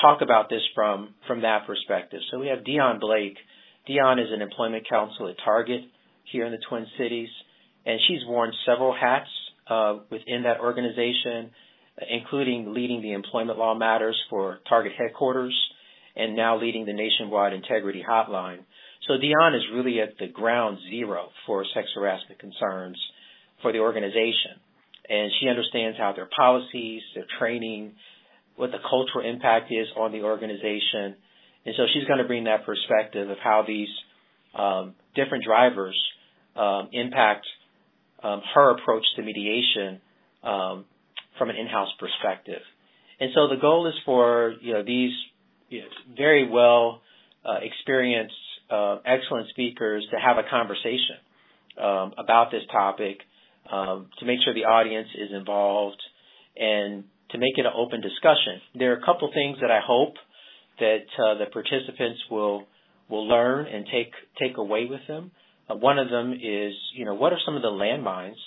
talk 0.00 0.22
about 0.22 0.48
this 0.48 0.62
from 0.74 1.14
from 1.26 1.42
that 1.42 1.66
perspective. 1.66 2.20
So 2.30 2.38
we 2.38 2.48
have 2.48 2.64
Dion 2.64 2.98
Blake. 2.98 3.36
Dion 3.86 4.18
is 4.18 4.28
an 4.32 4.42
employment 4.42 4.88
counsel 4.88 5.28
at 5.28 5.36
Target 5.44 5.82
here 6.24 6.46
in 6.46 6.52
the 6.52 6.58
Twin 6.68 6.86
Cities 6.98 7.28
and 7.88 7.98
she's 8.06 8.20
worn 8.26 8.52
several 8.66 8.94
hats 8.94 9.30
uh, 9.66 9.98
within 10.10 10.42
that 10.42 10.60
organization, 10.60 11.50
including 12.10 12.74
leading 12.74 13.00
the 13.02 13.12
employment 13.12 13.58
law 13.58 13.74
matters 13.74 14.16
for 14.28 14.58
Target 14.68 14.92
headquarters 14.96 15.56
and 16.14 16.36
now 16.36 16.60
leading 16.60 16.84
the 16.84 16.92
nationwide 16.92 17.54
integrity 17.54 18.04
hotline. 18.08 18.58
So 19.06 19.16
Dion 19.16 19.54
is 19.54 19.62
really 19.72 20.00
at 20.00 20.18
the 20.18 20.28
ground 20.28 20.78
zero 20.90 21.28
for 21.46 21.64
sex 21.74 21.88
harassment 21.94 22.38
concerns 22.38 22.98
for 23.62 23.72
the 23.72 23.78
organization. 23.78 24.60
And 25.08 25.30
she 25.40 25.48
understands 25.48 25.96
how 25.96 26.12
their 26.12 26.28
policies, 26.36 27.02
their 27.14 27.24
training, 27.38 27.92
what 28.56 28.70
the 28.72 28.78
cultural 28.78 29.24
impact 29.24 29.70
is 29.70 29.86
on 29.96 30.12
the 30.12 30.22
organization. 30.22 31.16
And 31.64 31.74
so 31.76 31.84
she's 31.92 32.04
going 32.04 32.18
to 32.18 32.26
bring 32.26 32.44
that 32.44 32.66
perspective 32.66 33.30
of 33.30 33.38
how 33.42 33.64
these 33.66 33.88
um, 34.54 34.94
different 35.14 35.44
drivers 35.44 35.98
um, 36.56 36.88
impact 36.92 37.46
um, 38.22 38.42
her 38.54 38.72
approach 38.72 39.04
to 39.16 39.22
mediation 39.22 40.00
um, 40.42 40.84
from 41.38 41.50
an 41.50 41.56
in-house 41.56 41.90
perspective. 41.98 42.60
And 43.20 43.30
so 43.34 43.48
the 43.48 43.60
goal 43.60 43.86
is 43.86 43.94
for 44.04 44.54
you 44.60 44.74
know 44.74 44.82
these 44.84 45.12
you 45.68 45.80
know, 45.80 45.86
very 46.16 46.48
well 46.48 47.00
uh, 47.44 47.58
experienced, 47.62 48.34
excellent 48.70 49.48
speakers 49.50 50.06
to 50.10 50.16
have 50.18 50.36
a 50.38 50.48
conversation 50.48 51.16
um, 51.80 52.12
about 52.18 52.50
this 52.50 52.62
topic, 52.72 53.18
um, 53.70 54.08
to 54.18 54.26
make 54.26 54.38
sure 54.44 54.54
the 54.54 54.64
audience 54.64 55.08
is 55.14 55.30
involved, 55.32 56.00
and 56.56 57.04
to 57.30 57.38
make 57.38 57.56
it 57.56 57.66
an 57.66 57.72
open 57.74 58.00
discussion. 58.00 58.60
There 58.74 58.92
are 58.92 58.96
a 58.96 59.04
couple 59.04 59.30
things 59.32 59.58
that 59.60 59.70
I 59.70 59.80
hope 59.84 60.14
that 60.80 61.06
uh, 61.18 61.38
the 61.38 61.46
participants 61.52 62.20
will 62.30 62.64
will 63.08 63.26
learn 63.26 63.66
and 63.66 63.86
take 63.86 64.12
take 64.40 64.56
away 64.56 64.86
with 64.88 65.00
them. 65.08 65.30
Uh, 65.68 65.76
one 65.76 65.98
of 65.98 66.08
them 66.08 66.32
is, 66.32 66.72
you 66.94 67.04
know, 67.04 67.14
what 67.14 67.32
are 67.32 67.38
some 67.44 67.56
of 67.56 67.62
the 67.62 67.68
landmines 67.68 68.40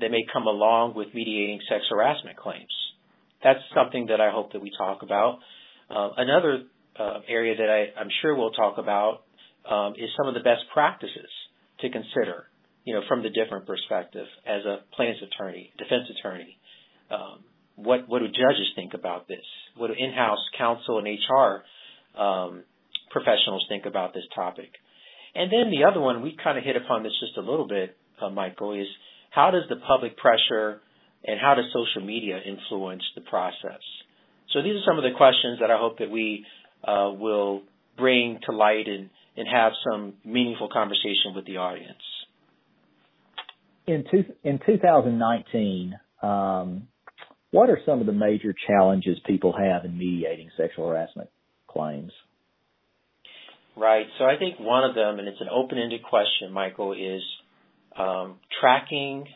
that 0.00 0.10
may 0.10 0.24
come 0.32 0.46
along 0.46 0.94
with 0.94 1.08
mediating 1.14 1.60
sex 1.68 1.84
harassment 1.90 2.36
claims? 2.36 2.72
That's 3.42 3.60
something 3.74 4.06
that 4.06 4.20
I 4.20 4.30
hope 4.30 4.52
that 4.52 4.62
we 4.62 4.70
talk 4.76 5.02
about. 5.02 5.38
Uh, 5.90 6.10
another 6.16 6.62
uh, 6.98 7.20
area 7.28 7.56
that 7.56 7.68
I, 7.68 8.00
am 8.00 8.08
sure 8.22 8.34
we'll 8.34 8.52
talk 8.52 8.78
about 8.78 9.23
um, 9.68 9.94
is 9.96 10.10
some 10.16 10.28
of 10.28 10.34
the 10.34 10.40
best 10.40 10.62
practices 10.72 11.30
to 11.80 11.90
consider, 11.90 12.44
you 12.84 12.94
know, 12.94 13.02
from 13.08 13.22
the 13.22 13.30
different 13.30 13.66
perspective 13.66 14.26
as 14.46 14.64
a 14.64 14.80
plaintiff's 14.96 15.22
attorney, 15.22 15.72
defense 15.78 16.04
attorney. 16.18 16.56
Um, 17.10 17.44
what 17.76 18.08
what 18.08 18.20
do 18.20 18.28
judges 18.28 18.70
think 18.76 18.94
about 18.94 19.26
this? 19.26 19.44
What 19.76 19.88
do 19.88 19.94
in-house 19.94 20.38
counsel 20.56 20.98
and 20.98 21.06
HR 21.08 22.20
um, 22.20 22.64
professionals 23.10 23.66
think 23.68 23.86
about 23.86 24.14
this 24.14 24.24
topic? 24.34 24.70
And 25.34 25.50
then 25.50 25.70
the 25.70 25.84
other 25.84 26.00
one, 26.00 26.22
we 26.22 26.36
kind 26.42 26.56
of 26.56 26.64
hit 26.64 26.76
upon 26.76 27.02
this 27.02 27.12
just 27.18 27.36
a 27.36 27.40
little 27.40 27.66
bit, 27.66 27.96
uh, 28.22 28.30
Michael, 28.30 28.72
is 28.74 28.86
how 29.30 29.50
does 29.50 29.64
the 29.68 29.76
public 29.76 30.16
pressure 30.16 30.80
and 31.24 31.40
how 31.40 31.54
does 31.54 31.64
social 31.72 32.06
media 32.06 32.38
influence 32.46 33.02
the 33.16 33.22
process? 33.22 33.82
So 34.52 34.62
these 34.62 34.76
are 34.76 34.84
some 34.86 34.98
of 34.98 35.02
the 35.02 35.16
questions 35.16 35.58
that 35.60 35.70
I 35.70 35.78
hope 35.78 35.98
that 35.98 36.10
we 36.10 36.46
uh, 36.86 37.10
will 37.18 37.62
bring 37.96 38.38
to 38.46 38.52
light 38.52 38.86
and, 38.86 39.10
and 39.36 39.48
have 39.48 39.72
some 39.88 40.14
meaningful 40.24 40.68
conversation 40.72 41.34
with 41.34 41.46
the 41.46 41.56
audience. 41.58 42.02
In, 43.86 44.04
two, 44.10 44.24
in 44.42 44.58
2019, 44.64 45.98
um, 46.22 46.88
what 47.50 47.70
are 47.70 47.78
some 47.86 48.00
of 48.00 48.06
the 48.06 48.12
major 48.12 48.54
challenges 48.66 49.18
people 49.26 49.54
have 49.56 49.84
in 49.84 49.96
mediating 49.96 50.50
sexual 50.56 50.88
harassment 50.88 51.28
claims? 51.68 52.12
Right. 53.76 54.06
So 54.18 54.24
I 54.24 54.36
think 54.38 54.58
one 54.58 54.84
of 54.84 54.94
them, 54.94 55.18
and 55.18 55.28
it's 55.28 55.40
an 55.40 55.48
open-ended 55.52 56.02
question, 56.02 56.52
Michael, 56.52 56.92
is 56.92 57.22
um, 57.98 58.36
tracking 58.60 59.26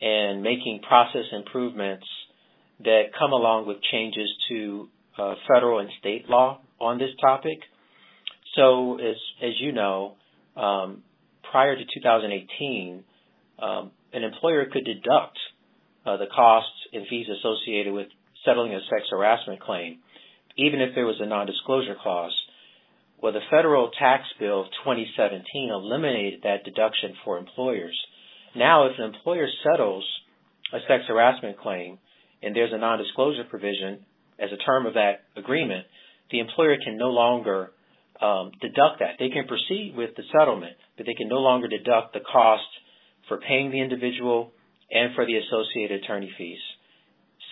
and 0.00 0.42
making 0.42 0.80
process 0.86 1.24
improvements 1.32 2.06
that 2.84 3.04
come 3.18 3.32
along 3.32 3.66
with 3.66 3.78
changes 3.90 4.28
to 4.48 4.88
uh, 5.18 5.34
federal 5.52 5.78
and 5.78 5.88
state 6.00 6.28
law 6.28 6.60
on 6.80 6.98
this 6.98 7.10
topic. 7.20 7.58
So, 8.54 8.98
as 8.98 9.16
as 9.42 9.52
you 9.60 9.72
know, 9.72 10.14
um, 10.56 11.02
prior 11.50 11.76
to 11.76 11.82
2018, 11.82 13.04
um, 13.62 13.90
an 14.12 14.24
employer 14.24 14.66
could 14.70 14.84
deduct 14.84 15.38
uh, 16.04 16.16
the 16.16 16.26
costs 16.34 16.70
and 16.92 17.06
fees 17.08 17.26
associated 17.28 17.92
with 17.92 18.08
settling 18.44 18.74
a 18.74 18.80
sex 18.90 19.06
harassment 19.10 19.60
claim, 19.60 19.98
even 20.56 20.80
if 20.80 20.94
there 20.94 21.06
was 21.06 21.16
a 21.20 21.26
non-disclosure 21.26 21.96
clause. 22.02 22.34
Well, 23.22 23.32
the 23.32 23.40
federal 23.50 23.90
tax 23.98 24.24
bill 24.40 24.62
of 24.62 24.66
2017 24.84 25.70
eliminated 25.70 26.40
that 26.42 26.64
deduction 26.64 27.14
for 27.24 27.38
employers. 27.38 27.96
Now, 28.56 28.86
if 28.86 28.98
an 28.98 29.04
employer 29.04 29.46
settles 29.62 30.04
a 30.72 30.78
sex 30.88 31.04
harassment 31.06 31.58
claim 31.58 31.98
and 32.42 32.54
there's 32.54 32.72
a 32.72 32.78
non-disclosure 32.78 33.44
provision 33.48 34.04
as 34.38 34.50
a 34.52 34.56
term 34.64 34.86
of 34.86 34.94
that 34.94 35.22
agreement, 35.36 35.86
the 36.30 36.40
employer 36.40 36.76
can 36.82 36.98
no 36.98 37.10
longer 37.10 37.70
um, 38.22 38.52
deduct 38.60 39.00
that. 39.00 39.16
They 39.18 39.28
can 39.28 39.46
proceed 39.46 39.94
with 39.96 40.10
the 40.16 40.22
settlement, 40.30 40.76
but 40.96 41.06
they 41.06 41.14
can 41.14 41.28
no 41.28 41.38
longer 41.38 41.68
deduct 41.68 42.14
the 42.14 42.20
cost 42.20 42.62
for 43.28 43.38
paying 43.38 43.70
the 43.70 43.80
individual 43.80 44.52
and 44.90 45.14
for 45.14 45.26
the 45.26 45.36
associated 45.36 46.04
attorney 46.04 46.32
fees. 46.38 46.60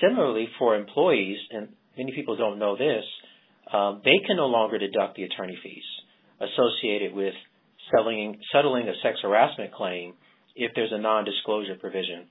Similarly, 0.00 0.48
for 0.59 0.76
employees, 0.76 1.38
and 1.50 1.68
many 1.98 2.12
people 2.12 2.37
don't 2.37 2.59
know 2.59 2.76
this, 2.76 3.04
um, 3.72 4.00
they 4.04 4.18
can 4.26 4.37
no 4.37 4.46
longer 4.46 4.78
deduct 4.78 5.16
the 5.16 5.24
attorney 5.24 5.59
fees 5.62 5.85
associated 6.40 7.14
with 7.14 7.35
settling, 7.94 8.38
settling 8.52 8.88
a 8.88 8.94
sex 9.02 9.18
harassment 9.22 9.72
claim 9.72 10.14
if 10.56 10.72
there's 10.74 10.92
a 10.92 10.98
non-disclosure 10.98 11.76
provision. 11.80 12.26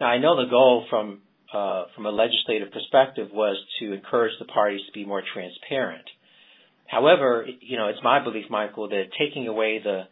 Now, 0.00 0.06
I 0.06 0.18
know 0.18 0.36
the 0.36 0.50
goal 0.50 0.86
from 0.90 1.20
uh, 1.52 1.84
from 1.94 2.06
a 2.06 2.10
legislative 2.10 2.72
perspective 2.72 3.28
was 3.32 3.56
to 3.78 3.92
encourage 3.92 4.32
the 4.40 4.44
parties 4.46 4.80
to 4.86 4.92
be 4.92 5.04
more 5.04 5.22
transparent. 5.32 6.02
However, 6.86 7.46
you 7.60 7.76
know, 7.76 7.88
it's 7.88 8.02
my 8.02 8.22
belief, 8.22 8.46
Michael, 8.50 8.88
that 8.88 9.04
taking 9.18 9.48
away 9.48 9.80
the 9.82 10.02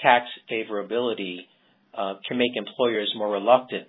tax 0.00 0.26
favorability 0.50 1.38
uh, 1.96 2.14
can 2.26 2.38
make 2.38 2.52
employers 2.54 3.12
more 3.16 3.30
reluctant 3.30 3.88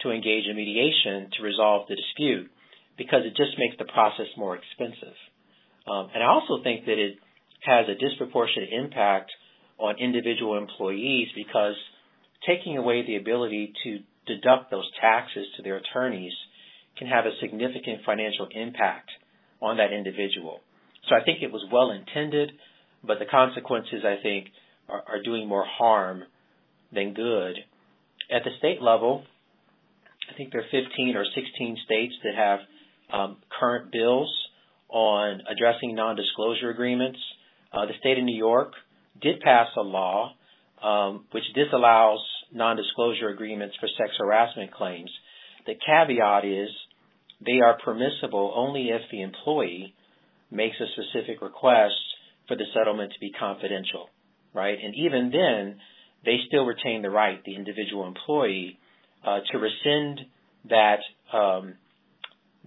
to 0.00 0.10
engage 0.10 0.46
in 0.48 0.56
mediation 0.56 1.30
to 1.36 1.42
resolve 1.42 1.86
the 1.88 1.96
dispute 1.96 2.50
because 2.98 3.20
it 3.24 3.36
just 3.36 3.58
makes 3.58 3.76
the 3.78 3.84
process 3.84 4.26
more 4.36 4.56
expensive. 4.56 5.14
Um, 5.86 6.08
and 6.14 6.22
I 6.22 6.26
also 6.26 6.62
think 6.62 6.86
that 6.86 6.98
it 6.98 7.18
has 7.60 7.86
a 7.88 7.94
disproportionate 7.94 8.70
impact 8.72 9.30
on 9.78 9.98
individual 9.98 10.56
employees 10.56 11.28
because 11.34 11.74
taking 12.46 12.76
away 12.76 13.04
the 13.06 13.16
ability 13.16 13.72
to 13.84 13.98
deduct 14.26 14.70
those 14.70 14.88
taxes 15.00 15.46
to 15.56 15.62
their 15.62 15.76
attorneys 15.76 16.32
can 16.98 17.06
have 17.06 17.26
a 17.26 17.36
significant 17.40 18.00
financial 18.04 18.48
impact 18.50 19.10
on 19.60 19.76
that 19.76 19.92
individual. 19.92 20.60
So 21.08 21.14
I 21.14 21.24
think 21.24 21.42
it 21.42 21.52
was 21.52 21.64
well 21.72 21.90
intended, 21.90 22.52
but 23.04 23.18
the 23.18 23.26
consequences, 23.26 24.02
I 24.04 24.22
think, 24.22 24.48
are, 24.88 25.02
are 25.08 25.22
doing 25.22 25.48
more 25.48 25.64
harm 25.66 26.24
than 26.92 27.14
good. 27.14 27.56
At 28.30 28.42
the 28.44 28.50
state 28.58 28.82
level, 28.82 29.24
I 30.30 30.36
think 30.36 30.52
there 30.52 30.60
are 30.60 30.64
15 30.64 31.16
or 31.16 31.24
16 31.24 31.78
states 31.84 32.14
that 32.24 32.34
have 32.34 32.60
um, 33.12 33.36
current 33.58 33.92
bills 33.92 34.32
on 34.88 35.42
addressing 35.50 35.94
non-disclosure 35.94 36.70
agreements. 36.70 37.18
Uh, 37.72 37.86
the 37.86 37.92
state 38.00 38.18
of 38.18 38.24
New 38.24 38.36
York 38.36 38.72
did 39.20 39.40
pass 39.40 39.68
a 39.76 39.82
law 39.82 40.32
um, 40.82 41.24
which 41.32 41.44
disallows 41.54 42.20
non-disclosure 42.52 43.28
agreements 43.28 43.76
for 43.80 43.88
sex 43.98 44.10
harassment 44.18 44.72
claims. 44.72 45.10
The 45.66 45.74
caveat 45.74 46.44
is 46.44 46.68
they 47.44 47.60
are 47.64 47.78
permissible 47.84 48.52
only 48.54 48.88
if 48.88 49.02
the 49.10 49.22
employee 49.22 49.94
makes 50.50 50.76
a 50.80 50.86
specific 50.92 51.42
request 51.42 51.94
for 52.48 52.56
the 52.56 52.64
settlement 52.74 53.12
to 53.12 53.20
be 53.20 53.32
confidential, 53.32 54.08
right? 54.54 54.78
And 54.82 54.94
even 54.94 55.30
then, 55.30 55.80
they 56.24 56.38
still 56.46 56.64
retain 56.64 57.02
the 57.02 57.10
right, 57.10 57.42
the 57.44 57.56
individual 57.56 58.06
employee, 58.06 58.78
uh, 59.26 59.40
to 59.50 59.58
rescind 59.58 60.20
that 60.68 60.98
um, 61.32 61.74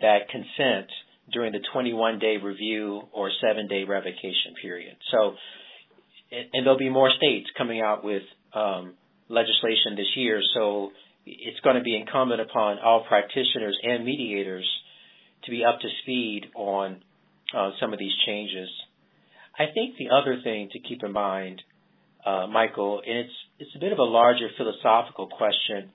that 0.01 0.29
consent 0.29 0.89
during 1.31 1.51
the 1.51 1.59
21 1.73 2.19
day 2.19 2.37
review 2.41 3.01
or 3.11 3.29
seven 3.41 3.67
day 3.67 3.83
revocation 3.83 4.55
period. 4.61 4.95
So, 5.11 5.35
and 6.31 6.65
there'll 6.65 6.77
be 6.77 6.89
more 6.89 7.11
states 7.15 7.47
coming 7.57 7.81
out 7.81 8.03
with 8.03 8.23
um, 8.53 8.93
legislation 9.29 9.95
this 9.95 10.07
year. 10.15 10.41
So 10.53 10.91
it's 11.25 11.59
going 11.61 11.75
to 11.75 11.81
be 11.81 11.95
incumbent 11.95 12.41
upon 12.41 12.79
all 12.79 13.05
practitioners 13.07 13.77
and 13.83 14.05
mediators 14.05 14.67
to 15.45 15.51
be 15.51 15.63
up 15.63 15.79
to 15.79 15.87
speed 16.03 16.47
on 16.55 17.01
uh, 17.55 17.71
some 17.79 17.93
of 17.93 17.99
these 17.99 18.13
changes. 18.25 18.69
I 19.57 19.65
think 19.73 19.97
the 19.97 20.09
other 20.09 20.39
thing 20.43 20.69
to 20.73 20.79
keep 20.79 21.03
in 21.03 21.11
mind, 21.11 21.61
uh, 22.25 22.47
Michael, 22.47 23.01
and 23.05 23.19
it's 23.19 23.33
it's 23.59 23.75
a 23.75 23.79
bit 23.79 23.91
of 23.91 23.99
a 23.99 24.03
larger 24.03 24.49
philosophical 24.57 25.27
question 25.27 25.91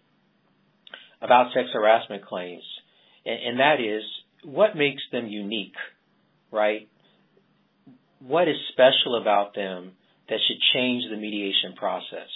about 1.23 1.53
sex 1.55 1.69
harassment 1.73 2.27
claims, 2.27 2.64
and, 3.25 3.38
and 3.49 3.61
that 3.61 3.77
is 3.81 4.03
what 4.45 4.77
makes 4.77 5.03
them 5.12 5.27
unique, 5.27 5.77
right? 6.51 6.88
What 8.21 8.49
is 8.49 8.57
special 8.73 9.21
about 9.21 9.55
them 9.55 9.93
that 10.29 10.38
should 10.47 10.59
change 10.73 11.05
the 11.11 11.17
mediation 11.17 11.75
process? 11.77 12.29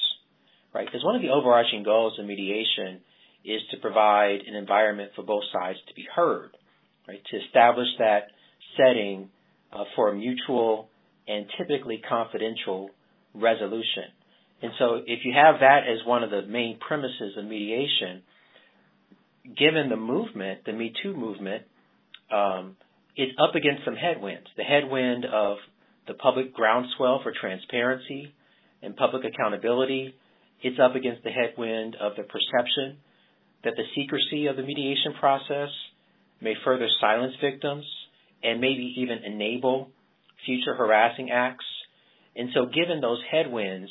right? 0.75 0.87
Because 0.87 1.05
one 1.05 1.17
of 1.17 1.23
the 1.23 1.31
overarching 1.31 1.83
goals 1.83 2.19
of 2.19 2.27
mediation 2.27 3.01
is 3.45 3.61
to 3.71 3.79
provide 3.79 4.41
an 4.47 4.55
environment 4.55 5.13
for 5.17 5.23
both 5.23 5.45
sides 5.53 5.79
to 5.89 5.95
be 5.95 6.07
heard, 6.15 6.57
right? 7.07 7.21
To 7.31 7.37
establish 7.47 7.89
that 7.99 8.29
setting 8.79 9.29
uh, 9.73 9.85
for 9.95 10.11
a 10.11 10.15
mutual 10.15 10.89
and 11.27 11.47
typically 11.59 12.01
confidential 12.09 12.89
resolution. 13.35 14.05
And 14.63 14.73
so 14.79 14.97
if 15.07 15.21
you 15.25 15.35
have 15.37 15.61
that 15.61 15.81
as 15.89 16.07
one 16.07 16.25
of 16.25 16.31
the 16.31 16.43
main 16.43 16.79
premises 16.81 17.37
of 17.37 17.45
mediation, 17.45 18.23
given 19.57 19.89
the 19.89 19.97
movement, 19.97 20.65
the 20.65 20.73
Me 20.73 20.93
Too 21.03 21.15
movement, 21.15 21.65
um, 22.33 22.77
it's 23.15 23.33
up 23.43 23.55
against 23.55 23.85
some 23.85 23.95
headwinds. 23.95 24.47
The 24.57 24.65
headwind 24.65 25.25
of 25.25 25.59
the 26.07 26.15
public 26.15 26.55
groundswell 26.55 27.21
for 27.23 27.33
transparency 27.39 28.35
and 28.83 28.97
public 28.97 29.23
accountability. 29.25 30.15
It's 30.63 30.79
up 30.83 30.97
against 30.97 31.23
the 31.23 31.31
headwind 31.31 31.97
of 32.01 32.13
the 32.17 32.23
perception 32.23 32.99
that 33.65 33.75
the 33.77 33.85
secrecy 33.95 34.47
of 34.47 34.57
the 34.57 34.63
mediation 34.63 35.15
process 35.21 35.69
may 36.41 36.55
further 36.65 36.89
silence 37.01 37.35
victims 37.41 37.85
and 38.43 38.61
maybe 38.61 38.95
even 38.99 39.19
enable 39.25 39.91
future 40.47 40.75
harassing 40.75 41.31
acts. 41.31 41.65
And 42.37 42.51
so, 42.55 42.67
given 42.67 43.01
those 43.01 43.21
headwinds, 43.31 43.91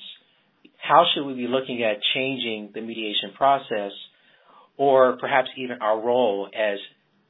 how 0.77 1.05
should 1.13 1.25
we 1.25 1.33
be 1.33 1.47
looking 1.47 1.83
at 1.83 1.97
changing 2.13 2.71
the 2.73 2.81
mediation 2.81 3.31
process 3.35 3.91
or 4.77 5.17
perhaps 5.17 5.49
even 5.57 5.81
our 5.81 5.99
role 5.99 6.47
as 6.55 6.79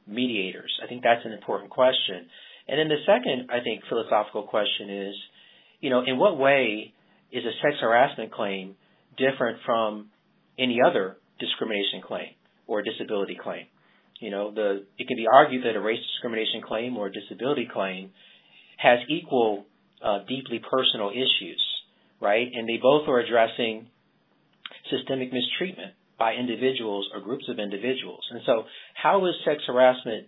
mediators? 0.06 0.72
I 0.82 0.86
think 0.86 1.02
that's 1.02 1.24
an 1.24 1.32
important 1.32 1.70
question. 1.70 2.28
And 2.68 2.78
then 2.78 2.88
the 2.88 3.02
second, 3.06 3.48
I 3.50 3.64
think, 3.64 3.82
philosophical 3.88 4.44
question 4.44 4.90
is, 5.08 5.14
you 5.80 5.90
know, 5.90 6.02
in 6.06 6.18
what 6.18 6.38
way 6.38 6.92
is 7.32 7.44
a 7.44 7.52
sex 7.62 7.76
harassment 7.80 8.32
claim 8.32 8.76
different 9.16 9.58
from 9.64 10.10
any 10.58 10.78
other 10.86 11.16
discrimination 11.40 12.02
claim 12.06 12.34
or 12.66 12.82
disability 12.82 13.38
claim? 13.42 13.66
You 14.20 14.30
know, 14.30 14.52
the 14.52 14.84
it 14.98 15.06
can 15.06 15.16
be 15.16 15.26
argued 15.32 15.64
that 15.64 15.76
a 15.76 15.80
race 15.80 16.00
discrimination 16.14 16.62
claim 16.66 16.96
or 16.96 17.06
a 17.06 17.12
disability 17.12 17.68
claim 17.72 18.10
has 18.78 18.98
equal 19.08 19.66
uh, 20.02 20.20
deeply 20.28 20.60
personal 20.60 21.10
issues, 21.10 21.62
right? 22.20 22.46
And 22.52 22.68
they 22.68 22.78
both 22.80 23.08
are 23.08 23.20
addressing 23.20 23.88
systemic 24.90 25.32
mistreatment 25.32 25.94
by 26.18 26.34
individuals 26.34 27.08
or 27.14 27.20
groups 27.20 27.44
of 27.48 27.58
individuals. 27.58 28.24
And 28.30 28.40
so, 28.44 28.64
how 28.94 29.24
is 29.26 29.34
sex 29.44 29.62
harassment 29.66 30.26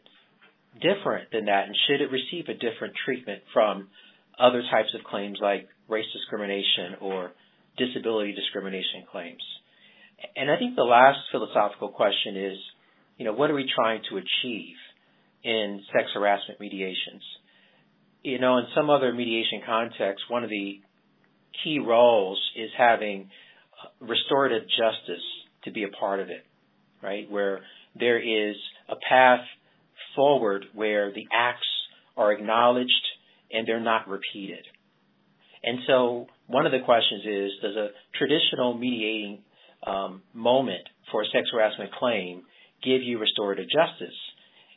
different 0.80 1.30
than 1.32 1.46
that, 1.46 1.66
and 1.66 1.76
should 1.86 2.00
it 2.00 2.10
receive 2.10 2.46
a 2.48 2.54
different 2.54 2.94
treatment 3.04 3.42
from 3.52 3.88
other 4.38 4.62
types 4.70 4.94
of 4.94 5.04
claims 5.04 5.38
like 5.42 5.66
race 5.88 6.06
discrimination 6.12 6.94
or 7.00 7.32
disability 7.76 8.32
discrimination 8.34 9.02
claims? 9.10 9.42
And 10.36 10.50
I 10.50 10.58
think 10.58 10.76
the 10.76 10.82
last 10.82 11.18
philosophical 11.32 11.88
question 11.88 12.36
is, 12.36 12.58
you 13.20 13.26
know, 13.26 13.34
what 13.34 13.50
are 13.50 13.54
we 13.54 13.70
trying 13.76 14.00
to 14.08 14.16
achieve 14.16 14.76
in 15.44 15.82
sex 15.92 16.08
harassment 16.14 16.58
mediations? 16.58 17.22
You 18.22 18.38
know, 18.38 18.56
in 18.56 18.64
some 18.74 18.88
other 18.88 19.12
mediation 19.12 19.60
contexts, 19.66 20.24
one 20.30 20.42
of 20.42 20.48
the 20.48 20.80
key 21.62 21.80
roles 21.86 22.40
is 22.56 22.70
having 22.78 23.28
restorative 24.00 24.62
justice 24.62 25.22
to 25.64 25.70
be 25.70 25.84
a 25.84 25.88
part 25.88 26.20
of 26.20 26.30
it, 26.30 26.46
right? 27.02 27.30
Where 27.30 27.60
there 27.94 28.18
is 28.18 28.56
a 28.88 28.96
path 29.06 29.44
forward 30.16 30.64
where 30.72 31.12
the 31.12 31.26
acts 31.30 31.68
are 32.16 32.32
acknowledged 32.32 33.04
and 33.52 33.68
they're 33.68 33.80
not 33.80 34.08
repeated. 34.08 34.64
And 35.62 35.80
so 35.86 36.26
one 36.46 36.64
of 36.64 36.72
the 36.72 36.80
questions 36.86 37.24
is, 37.26 37.50
does 37.60 37.76
a 37.76 37.88
traditional 38.16 38.78
mediating 38.78 39.40
um, 39.86 40.22
moment 40.32 40.88
for 41.12 41.20
a 41.20 41.26
sex 41.26 41.50
harassment 41.52 41.92
claim 41.92 42.44
give 42.82 43.02
you 43.02 43.18
restorative 43.18 43.66
justice? 43.66 44.16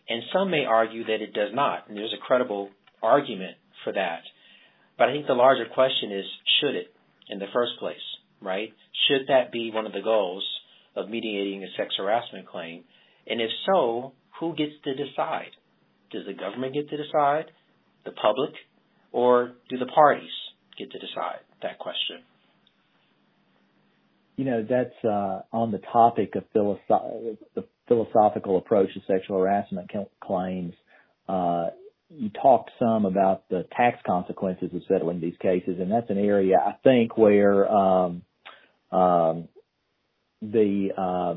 And 0.09 0.23
some 0.33 0.51
may 0.51 0.65
argue 0.65 1.05
that 1.05 1.21
it 1.21 1.33
does 1.33 1.51
not, 1.53 1.87
and 1.87 1.97
there's 1.97 2.13
a 2.13 2.25
credible 2.25 2.69
argument 3.01 3.55
for 3.83 3.93
that. 3.93 4.21
But 4.97 5.09
I 5.09 5.13
think 5.13 5.27
the 5.27 5.33
larger 5.33 5.65
question 5.73 6.11
is, 6.11 6.25
should 6.59 6.75
it 6.75 6.93
in 7.29 7.39
the 7.39 7.51
first 7.53 7.73
place, 7.79 7.95
right? 8.41 8.73
Should 9.07 9.27
that 9.27 9.51
be 9.51 9.71
one 9.71 9.85
of 9.85 9.93
the 9.93 10.01
goals 10.01 10.45
of 10.95 11.09
mediating 11.09 11.63
a 11.63 11.67
sex 11.77 11.95
harassment 11.97 12.47
claim? 12.47 12.83
And 13.27 13.41
if 13.41 13.49
so, 13.65 14.13
who 14.39 14.55
gets 14.55 14.73
to 14.83 14.93
decide? 14.93 15.51
Does 16.11 16.25
the 16.25 16.33
government 16.33 16.73
get 16.73 16.89
to 16.89 16.97
decide? 16.97 17.45
The 18.05 18.11
public? 18.11 18.51
Or 19.11 19.53
do 19.69 19.77
the 19.77 19.85
parties 19.85 20.29
get 20.77 20.91
to 20.91 20.99
decide 20.99 21.39
that 21.61 21.79
question? 21.79 22.21
You 24.35 24.45
know, 24.45 24.65
that's 24.67 25.05
uh, 25.05 25.41
on 25.51 25.71
the 25.71 25.79
topic 25.91 26.35
of 26.35 26.43
philosoph- 26.55 27.37
the 27.55 27.65
philosophical 27.87 28.57
approach 28.57 28.93
to 28.93 29.01
sexual 29.07 29.39
harassment 29.39 29.89
claims. 30.21 30.73
Uh, 31.27 31.67
you 32.09 32.29
talked 32.29 32.71
some 32.79 33.05
about 33.05 33.49
the 33.49 33.65
tax 33.75 33.97
consequences 34.05 34.69
of 34.73 34.81
settling 34.87 35.19
these 35.19 35.37
cases, 35.41 35.77
and 35.79 35.91
that's 35.91 36.09
an 36.09 36.17
area 36.17 36.57
I 36.57 36.73
think 36.83 37.17
where 37.17 37.69
um, 37.71 38.21
um, 38.91 39.47
the 40.41 40.89
uh, 40.97 41.35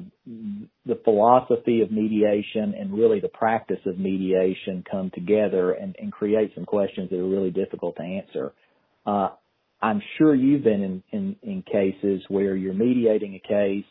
the 0.85 1.01
philosophy 1.05 1.81
of 1.81 1.91
mediation 1.93 2.75
and 2.79 2.93
really 2.93 3.21
the 3.21 3.29
practice 3.29 3.79
of 3.87 3.99
mediation 3.99 4.85
come 4.91 5.11
together 5.15 5.73
and, 5.73 5.95
and 5.99 6.13
create 6.13 6.53
some 6.55 6.65
questions 6.65 7.11
that 7.11 7.19
are 7.19 7.29
really 7.29 7.51
difficult 7.51 7.97
to 7.97 8.03
answer. 8.03 8.53
Uh, 9.07 9.29
I'm 9.81 10.03
sure 10.19 10.35
you've 10.35 10.65
been 10.65 10.83
in, 10.83 11.03
in, 11.13 11.37
in 11.43 11.63
cases 11.63 12.23
where 12.29 12.57
you're 12.57 12.75
mediating 12.75 13.35
a 13.35 13.49
case 13.49 13.85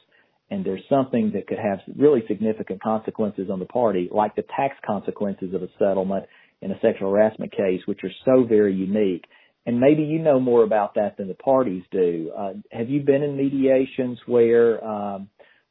and 0.51 0.65
there's 0.65 0.84
something 0.89 1.31
that 1.34 1.47
could 1.47 1.58
have 1.58 1.79
really 1.97 2.23
significant 2.27 2.81
consequences 2.81 3.49
on 3.51 3.60
the 3.60 3.65
party, 3.65 4.10
like 4.12 4.36
the 4.36 4.45
tax 4.55 4.75
consequences 4.86 5.53
of 5.53 5.63
a 5.63 5.67
settlement 5.79 6.25
in 6.62 6.71
a 6.71 6.79
sexual 6.81 7.12
harassment 7.12 7.51
case, 7.51 7.81
which 7.86 7.99
are 8.03 8.12
so 8.25 8.43
very 8.43 8.73
unique 8.73 9.25
and 9.65 9.79
maybe 9.79 10.03
you 10.03 10.19
know 10.19 10.39
more 10.39 10.63
about 10.63 10.95
that 10.95 11.17
than 11.17 11.27
the 11.27 11.34
parties 11.34 11.84
do. 11.91 12.31
Uh, 12.38 12.53
have 12.71 12.89
you 12.89 13.01
been 13.01 13.23
in 13.23 13.36
mediations 13.36 14.19
where 14.27 14.84
um, 14.86 15.29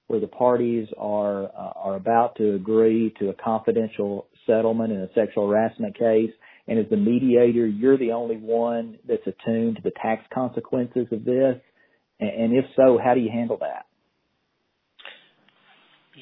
where 0.08 0.20
the 0.20 0.26
parties 0.26 0.88
are 0.98 1.44
uh, 1.44 1.72
are 1.76 1.96
about 1.96 2.37
to 2.37 2.54
agree 2.54 3.14
to 3.20 3.28
a 3.30 3.34
confidential 3.34 4.26
settlement 4.46 4.92
in 4.92 5.00
a 5.00 5.08
sexual 5.14 5.48
harassment 5.48 5.96
case, 5.96 6.30
and 6.66 6.78
as 6.78 6.87
the 6.90 6.96
mediator, 6.96 7.66
you're 7.66 7.98
the 7.98 8.12
only 8.12 8.37
one 8.37 8.98
that's 9.08 9.26
attuned 9.26 9.76
to 9.76 9.82
the 9.82 9.92
tax 10.02 10.22
consequences 10.32 11.06
of 11.12 11.24
this? 11.24 11.56
And, 12.20 12.30
and 12.30 12.52
if 12.52 12.64
so, 12.76 12.98
how 13.02 13.14
do 13.14 13.20
you 13.20 13.30
handle 13.30 13.58
that? 13.60 13.87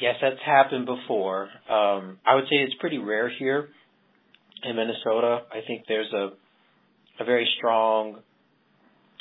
Yes, 0.00 0.16
that's 0.20 0.40
happened 0.44 0.86
before. 0.86 1.42
Um, 1.68 2.18
I 2.26 2.34
would 2.34 2.44
say 2.44 2.56
it's 2.56 2.74
pretty 2.80 2.98
rare 2.98 3.28
here 3.28 3.68
in 4.64 4.76
Minnesota. 4.76 5.42
I 5.50 5.60
think 5.66 5.84
there's 5.88 6.12
a 6.12 6.30
a 7.20 7.24
very 7.24 7.48
strong 7.58 8.18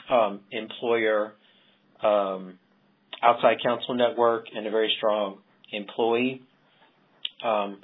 um, 0.10 0.42
employer 0.52 1.34
um, 2.04 2.58
outside 3.24 3.58
counsel 3.64 3.96
network 3.96 4.46
and 4.56 4.66
a 4.66 4.72
very 4.72 4.94
strong 4.98 5.38
employee 5.72 6.42
um, 7.46 7.82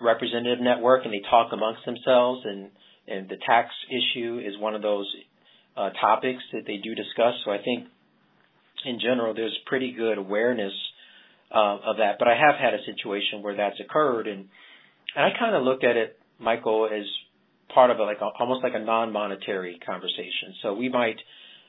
representative 0.00 0.60
network, 0.60 1.04
and 1.04 1.12
they 1.12 1.22
talk 1.30 1.52
amongst 1.52 1.84
themselves. 1.84 2.42
And, 2.44 2.70
and 3.06 3.28
the 3.28 3.36
tax 3.46 3.70
issue 3.90 4.40
is 4.44 4.58
one 4.58 4.74
of 4.74 4.82
those 4.82 5.06
uh, 5.76 5.90
topics 6.00 6.42
that 6.52 6.62
they 6.66 6.76
do 6.76 6.94
discuss. 6.94 7.34
So 7.44 7.50
I 7.50 7.58
think, 7.58 7.88
in 8.84 9.00
general, 9.00 9.34
there's 9.34 9.56
pretty 9.66 9.92
good 9.92 10.18
awareness 10.18 10.72
uh, 11.54 11.78
of 11.84 11.96
that. 11.98 12.16
But 12.18 12.28
I 12.28 12.34
have 12.34 12.56
had 12.60 12.74
a 12.74 12.84
situation 12.84 13.42
where 13.42 13.56
that's 13.56 13.80
occurred, 13.80 14.26
and 14.26 14.48
and 15.16 15.24
I 15.24 15.30
kind 15.38 15.54
of 15.54 15.62
looked 15.62 15.84
at 15.84 15.96
it, 15.96 16.18
Michael, 16.38 16.88
as 16.92 17.06
part 17.74 17.90
of 17.90 17.98
a, 17.98 18.02
like 18.02 18.18
a, 18.20 18.28
almost 18.38 18.62
like 18.62 18.74
a 18.74 18.78
non-monetary 18.84 19.78
conversation. 19.84 20.54
So 20.62 20.74
we 20.74 20.88
might 20.88 21.16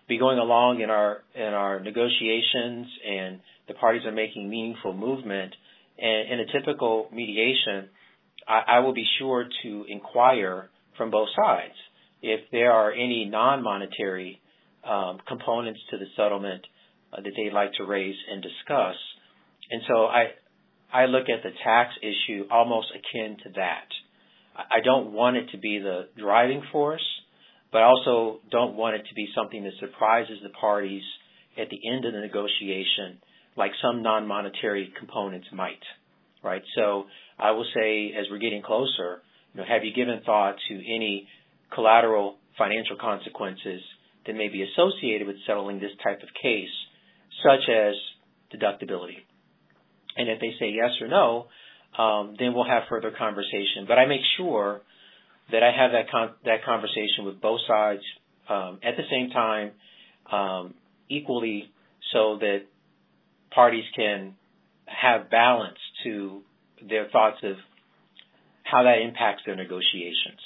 be 0.08 0.18
going 0.18 0.40
along 0.40 0.82
in 0.82 0.90
our 0.90 1.24
in 1.36 1.54
our 1.54 1.80
negotiations, 1.80 2.88
and 3.08 3.40
the 3.68 3.76
parties 3.76 4.06
are 4.06 4.12
making 4.12 4.50
meaningful 4.50 4.94
movement. 4.94 5.54
And 5.98 6.32
in 6.32 6.40
a 6.40 6.60
typical 6.60 7.10
mediation, 7.14 7.90
I, 8.48 8.78
I 8.78 8.80
will 8.80 8.94
be 8.94 9.06
sure 9.20 9.46
to 9.64 9.86
inquire 9.88 10.70
from 10.98 11.12
both 11.12 11.30
sides 11.36 11.76
if 12.22 12.42
there 12.52 12.72
are 12.72 12.92
any 12.92 13.26
non-monetary 13.26 14.42
um, 14.88 15.20
components 15.28 15.80
to 15.92 15.98
the 15.98 16.06
settlement 16.16 16.66
uh, 17.14 17.22
that 17.22 17.32
they'd 17.36 17.54
like 17.54 17.74
to 17.74 17.84
raise 17.84 18.16
and 18.32 18.42
discuss. 18.42 18.96
And 19.72 19.82
so 19.88 20.06
I 20.06 20.32
I 20.92 21.06
look 21.06 21.30
at 21.30 21.44
the 21.44 21.52
tax 21.64 21.94
issue 22.02 22.46
almost 22.50 22.88
akin 22.92 23.38
to 23.44 23.50
that. 23.56 23.88
I 24.56 24.82
don't 24.84 25.14
want 25.14 25.38
it 25.38 25.52
to 25.52 25.58
be 25.58 25.80
the 25.80 26.10
driving 26.18 26.64
force, 26.72 27.06
but 27.72 27.82
also 27.82 28.40
don't 28.52 28.76
want 28.76 28.96
it 28.96 29.04
to 29.08 29.14
be 29.16 29.28
something 29.36 29.64
that 29.64 29.74
surprises 29.80 30.40
the 30.44 30.50
parties 30.50 31.04
at 31.58 31.70
the 31.70 31.80
end 31.90 32.06
of 32.06 32.14
the 32.14 32.20
negotiation, 32.20 33.22
like 33.56 33.72
some 33.82 34.02
non-monetary 34.02 34.92
components 34.98 35.48
might, 35.54 35.84
right? 36.44 36.64
So 36.76 37.06
I 37.38 37.52
will 37.52 37.66
say, 37.76 38.14
as 38.20 38.26
we're 38.30 38.40
getting 38.40 38.64
closer, 38.64 39.22
you 39.54 39.62
know, 39.62 39.68
have 39.68 39.84
you 39.84 39.94
given 39.94 40.22
thought 40.26 40.56
to 40.70 40.74
any 40.74 41.28
collateral 41.74 42.38
financial 42.58 42.98
consequences 43.00 43.82
that 44.26 44.34
may 44.36 44.50
be 44.50 44.64
associated 44.64 45.28
with 45.28 45.38
settling 45.48 45.80
this 45.80 45.92
type 46.04 46.22
of 46.22 46.30
case, 46.42 46.70
such 47.44 47.70
as 47.70 47.96
deductibility? 48.54 49.24
And 50.18 50.30
if 50.30 50.40
they 50.40 50.52
say 50.60 50.72
yes 50.72 50.92
or 51.02 51.08
no, 51.08 51.48
um, 51.98 52.36
then 52.38 52.54
we'll 52.54 52.68
have 52.68 52.84
further 52.90 53.12
conversation. 53.18 53.86
But 53.88 53.98
I 53.98 54.06
make 54.06 54.22
sure 54.38 54.82
that 55.52 55.64
I 55.64 55.72
have 55.72 55.92
that 55.92 56.10
con- 56.12 56.36
that 56.46 56.64
conversation 56.66 57.26
with 57.26 57.42
both 57.42 57.60
sides 57.68 58.02
um, 58.50 58.80
at 58.84 58.96
the 58.98 59.04
same 59.10 59.30
time, 59.30 59.72
um, 60.32 60.74
equally 61.10 61.72
so 62.14 62.38
that 62.40 62.60
parties 63.52 63.86
can 63.96 64.36
have 64.86 65.30
balance 65.30 65.78
to 66.04 66.42
their 66.88 67.10
thoughts 67.10 67.38
of 67.44 67.56
how 68.64 68.84
that 68.84 69.02
impacts 69.02 69.44
their 69.46 69.56
negotiations. 69.56 70.40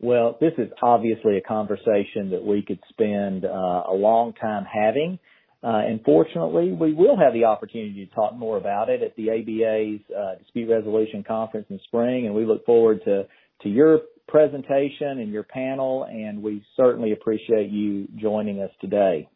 Well, 0.00 0.38
this 0.40 0.52
is 0.58 0.68
obviously 0.80 1.38
a 1.38 1.40
conversation 1.40 2.30
that 2.30 2.44
we 2.44 2.62
could 2.62 2.78
spend 2.88 3.44
uh, 3.44 3.82
a 3.88 3.94
long 3.94 4.32
time 4.34 4.64
having. 4.64 5.18
Uh, 5.62 5.82
and 5.88 6.00
fortunately, 6.04 6.72
we 6.72 6.94
will 6.94 7.16
have 7.16 7.32
the 7.32 7.44
opportunity 7.44 8.06
to 8.06 8.14
talk 8.14 8.34
more 8.34 8.56
about 8.56 8.88
it 8.88 9.02
at 9.02 9.16
the 9.16 9.30
ABA's 9.30 10.00
uh, 10.16 10.38
Dispute 10.38 10.70
Resolution 10.70 11.24
Conference 11.26 11.66
in 11.68 11.80
spring, 11.84 12.26
and 12.26 12.34
we 12.34 12.46
look 12.46 12.64
forward 12.64 13.00
to, 13.04 13.26
to 13.62 13.68
your 13.68 14.00
presentation 14.28 15.18
and 15.18 15.32
your 15.32 15.42
panel, 15.42 16.04
and 16.04 16.42
we 16.42 16.62
certainly 16.76 17.12
appreciate 17.12 17.70
you 17.70 18.06
joining 18.20 18.60
us 18.60 18.70
today. 18.80 19.28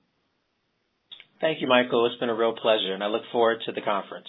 Thank 1.40 1.60
you, 1.60 1.66
Michael. 1.66 2.06
It's 2.06 2.20
been 2.20 2.28
a 2.28 2.36
real 2.36 2.54
pleasure, 2.54 2.94
and 2.94 3.02
I 3.02 3.08
look 3.08 3.22
forward 3.32 3.58
to 3.66 3.72
the 3.72 3.80
conference. 3.80 4.28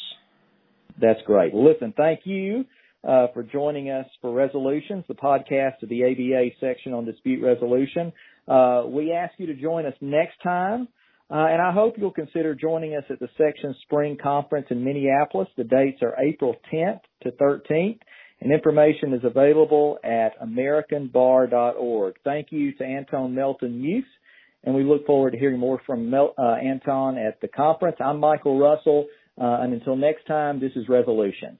That's 1.00 1.20
great. 1.28 1.54
Well, 1.54 1.64
listen, 1.72 1.94
thank 1.96 2.22
you 2.24 2.66
uh, 3.08 3.28
for 3.36 3.44
joining 3.44 3.92
us 3.92 4.08
for 4.20 4.34
Resolutions, 4.34 5.04
the 5.08 5.14
podcast 5.14 5.84
of 5.84 5.90
the 5.90 6.06
ABA 6.06 6.56
section 6.60 6.94
on 6.94 7.06
dispute 7.06 7.44
resolution. 7.44 8.14
Uh, 8.48 8.84
we 8.88 9.12
ask 9.12 9.34
you 9.38 9.46
to 9.46 9.54
join 9.54 9.86
us 9.86 9.94
next 10.02 10.42
time. 10.42 10.88
Uh, 11.32 11.48
and 11.50 11.62
I 11.62 11.72
hope 11.72 11.96
you'll 11.98 12.12
consider 12.12 12.54
joining 12.54 12.96
us 12.96 13.06
at 13.10 13.20
the 13.20 13.30
section 13.38 13.76
spring 13.84 14.18
conference 14.22 14.68
in 14.70 14.84
Minneapolis. 14.84 15.48
The 15.58 15.64
dates 15.64 16.02
are 16.02 16.16
April 16.20 16.56
10th 16.72 17.02
to 17.24 17.32
13th 17.32 18.00
and 18.42 18.52
information 18.52 19.14
is 19.14 19.24
available 19.24 19.98
at 20.04 20.40
americanbar.org. 20.42 22.16
Thank 22.24 22.48
you 22.52 22.74
to 22.74 22.84
Anton 22.84 23.34
Melton 23.34 23.82
Mukes 23.82 24.04
and 24.64 24.76
we 24.76 24.84
look 24.84 25.06
forward 25.06 25.32
to 25.32 25.40
hearing 25.40 25.60
more 25.60 25.82
from 25.86 26.10
Mel, 26.10 26.34
uh, 26.38 26.56
Anton 26.56 27.18
at 27.18 27.40
the 27.42 27.48
conference. 27.48 27.98
I'm 28.00 28.20
Michael 28.20 28.60
Russell, 28.60 29.08
uh, 29.40 29.60
and 29.62 29.74
until 29.74 29.96
next 29.96 30.26
time, 30.26 30.60
this 30.60 30.72
is 30.76 30.88
Resolutions. 30.88 31.60